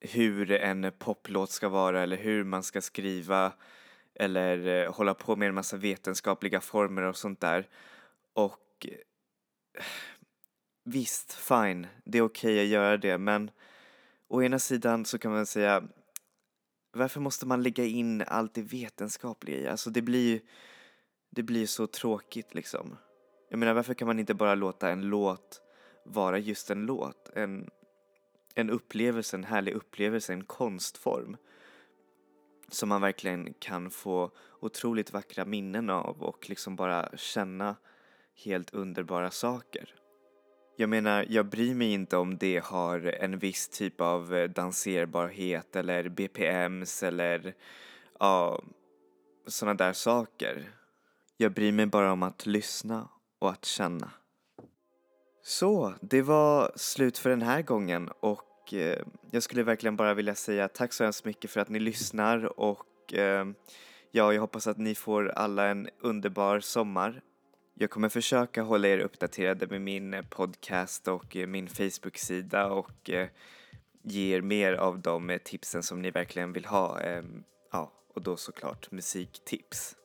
hur 0.00 0.50
en 0.50 0.92
poplåt 0.98 1.50
ska 1.50 1.68
vara 1.68 2.02
eller 2.02 2.16
hur 2.16 2.44
man 2.44 2.62
ska 2.62 2.80
skriva 2.80 3.52
eller 4.14 4.66
eh, 4.66 4.92
hålla 4.92 5.14
på 5.14 5.36
med 5.36 5.48
en 5.48 5.54
massa 5.54 5.76
vetenskapliga 5.76 6.60
former 6.60 7.02
och 7.02 7.16
sånt 7.16 7.40
där. 7.40 7.68
Och 8.32 8.86
eh, 8.88 9.84
visst, 10.84 11.32
fine, 11.32 11.86
det 12.04 12.18
är 12.18 12.22
okej 12.22 12.60
att 12.60 12.68
göra 12.68 12.96
det 12.96 13.18
men 13.18 13.50
å 14.28 14.42
ena 14.42 14.58
sidan 14.58 15.04
så 15.04 15.18
kan 15.18 15.32
man 15.32 15.46
säga 15.46 15.82
varför 16.92 17.20
måste 17.20 17.46
man 17.46 17.62
lägga 17.62 17.84
in 17.84 18.22
allt 18.26 18.54
det 18.54 18.62
vetenskapliga 18.62 19.58
i? 19.58 19.68
Alltså 19.68 19.90
det 19.90 20.02
blir 20.02 20.28
ju 20.28 20.40
det 21.30 21.42
blir 21.42 21.66
så 21.66 21.86
tråkigt 21.86 22.54
liksom. 22.54 22.96
Jag 23.50 23.58
menar 23.58 23.74
varför 23.74 23.94
kan 23.94 24.06
man 24.06 24.18
inte 24.18 24.34
bara 24.34 24.54
låta 24.54 24.90
en 24.90 25.02
låt 25.02 25.62
vara 26.04 26.38
just 26.38 26.70
en 26.70 26.86
låt? 26.86 27.30
En, 27.34 27.70
en 28.54 28.70
upplevelse, 28.70 29.36
en 29.36 29.44
härlig 29.44 29.74
upplevelse, 29.74 30.32
en 30.32 30.44
konstform. 30.44 31.36
Som 32.68 32.88
man 32.88 33.00
verkligen 33.00 33.54
kan 33.58 33.90
få 33.90 34.30
otroligt 34.60 35.12
vackra 35.12 35.44
minnen 35.44 35.90
av 35.90 36.22
och 36.22 36.48
liksom 36.50 36.76
bara 36.76 37.16
känna 37.16 37.76
helt 38.44 38.74
underbara 38.74 39.30
saker. 39.30 39.94
Jag 40.76 40.88
menar, 40.88 41.26
jag 41.28 41.46
bryr 41.46 41.74
mig 41.74 41.92
inte 41.92 42.16
om 42.16 42.38
det 42.38 42.64
har 42.64 43.00
en 43.00 43.38
viss 43.38 43.68
typ 43.68 44.00
av 44.00 44.34
eh, 44.34 44.50
danserbarhet 44.50 45.76
eller 45.76 46.08
BPMs 46.08 47.02
eller 47.02 47.54
ja, 48.18 48.62
sådana 49.46 49.74
där 49.74 49.92
saker. 49.92 50.70
Jag 51.36 51.52
bryr 51.52 51.72
mig 51.72 51.86
bara 51.86 52.12
om 52.12 52.22
att 52.22 52.46
lyssna 52.46 53.08
och 53.40 53.50
att 53.50 53.64
känna. 53.64 54.10
Så, 55.42 55.94
det 56.00 56.22
var 56.22 56.72
slut 56.76 57.18
för 57.18 57.30
den 57.30 57.42
här 57.42 57.62
gången 57.62 58.08
och 58.20 58.74
eh, 58.74 59.02
jag 59.30 59.42
skulle 59.42 59.62
verkligen 59.62 59.96
bara 59.96 60.14
vilja 60.14 60.34
säga 60.34 60.68
tack 60.68 60.92
så 60.92 61.04
hemskt 61.04 61.24
mycket 61.24 61.50
för 61.50 61.60
att 61.60 61.68
ni 61.68 61.78
lyssnar 61.78 62.60
och 62.60 63.14
eh, 63.14 63.46
ja, 64.10 64.32
jag 64.32 64.40
hoppas 64.40 64.66
att 64.66 64.78
ni 64.78 64.94
får 64.94 65.28
alla 65.28 65.66
en 65.66 65.88
underbar 66.00 66.60
sommar. 66.60 67.22
Jag 67.74 67.90
kommer 67.90 68.08
försöka 68.08 68.62
hålla 68.62 68.88
er 68.88 68.98
uppdaterade 68.98 69.66
med 69.66 69.80
min 69.80 70.14
eh, 70.14 70.22
podcast 70.22 71.08
och 71.08 71.36
eh, 71.36 71.46
min 71.46 71.68
Facebook-sida 71.68 72.66
och 72.66 73.10
eh, 73.10 73.28
ge 74.02 74.36
er 74.36 74.40
mer 74.40 74.72
av 74.72 74.98
de 74.98 75.30
eh, 75.30 75.38
tipsen 75.38 75.82
som 75.82 76.02
ni 76.02 76.10
verkligen 76.10 76.52
vill 76.52 76.64
ha. 76.64 77.00
ja, 77.72 77.92
och 78.14 78.22
då 78.22 78.36
såklart 78.36 78.90
musiktips. 78.90 79.96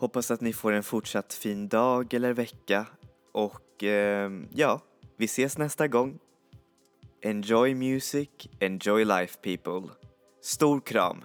Hoppas 0.00 0.30
att 0.30 0.40
ni 0.40 0.52
får 0.52 0.72
en 0.72 0.82
fortsatt 0.82 1.34
fin 1.34 1.68
dag 1.68 2.14
eller 2.14 2.32
vecka 2.32 2.86
och 3.32 3.84
eh, 3.84 4.30
ja, 4.54 4.80
vi 5.16 5.24
ses 5.24 5.58
nästa 5.58 5.88
gång. 5.88 6.18
Enjoy 7.22 7.74
music, 7.74 8.28
enjoy 8.60 9.04
life 9.04 9.38
people. 9.42 9.92
Stor 10.42 10.80
kram! 10.80 11.24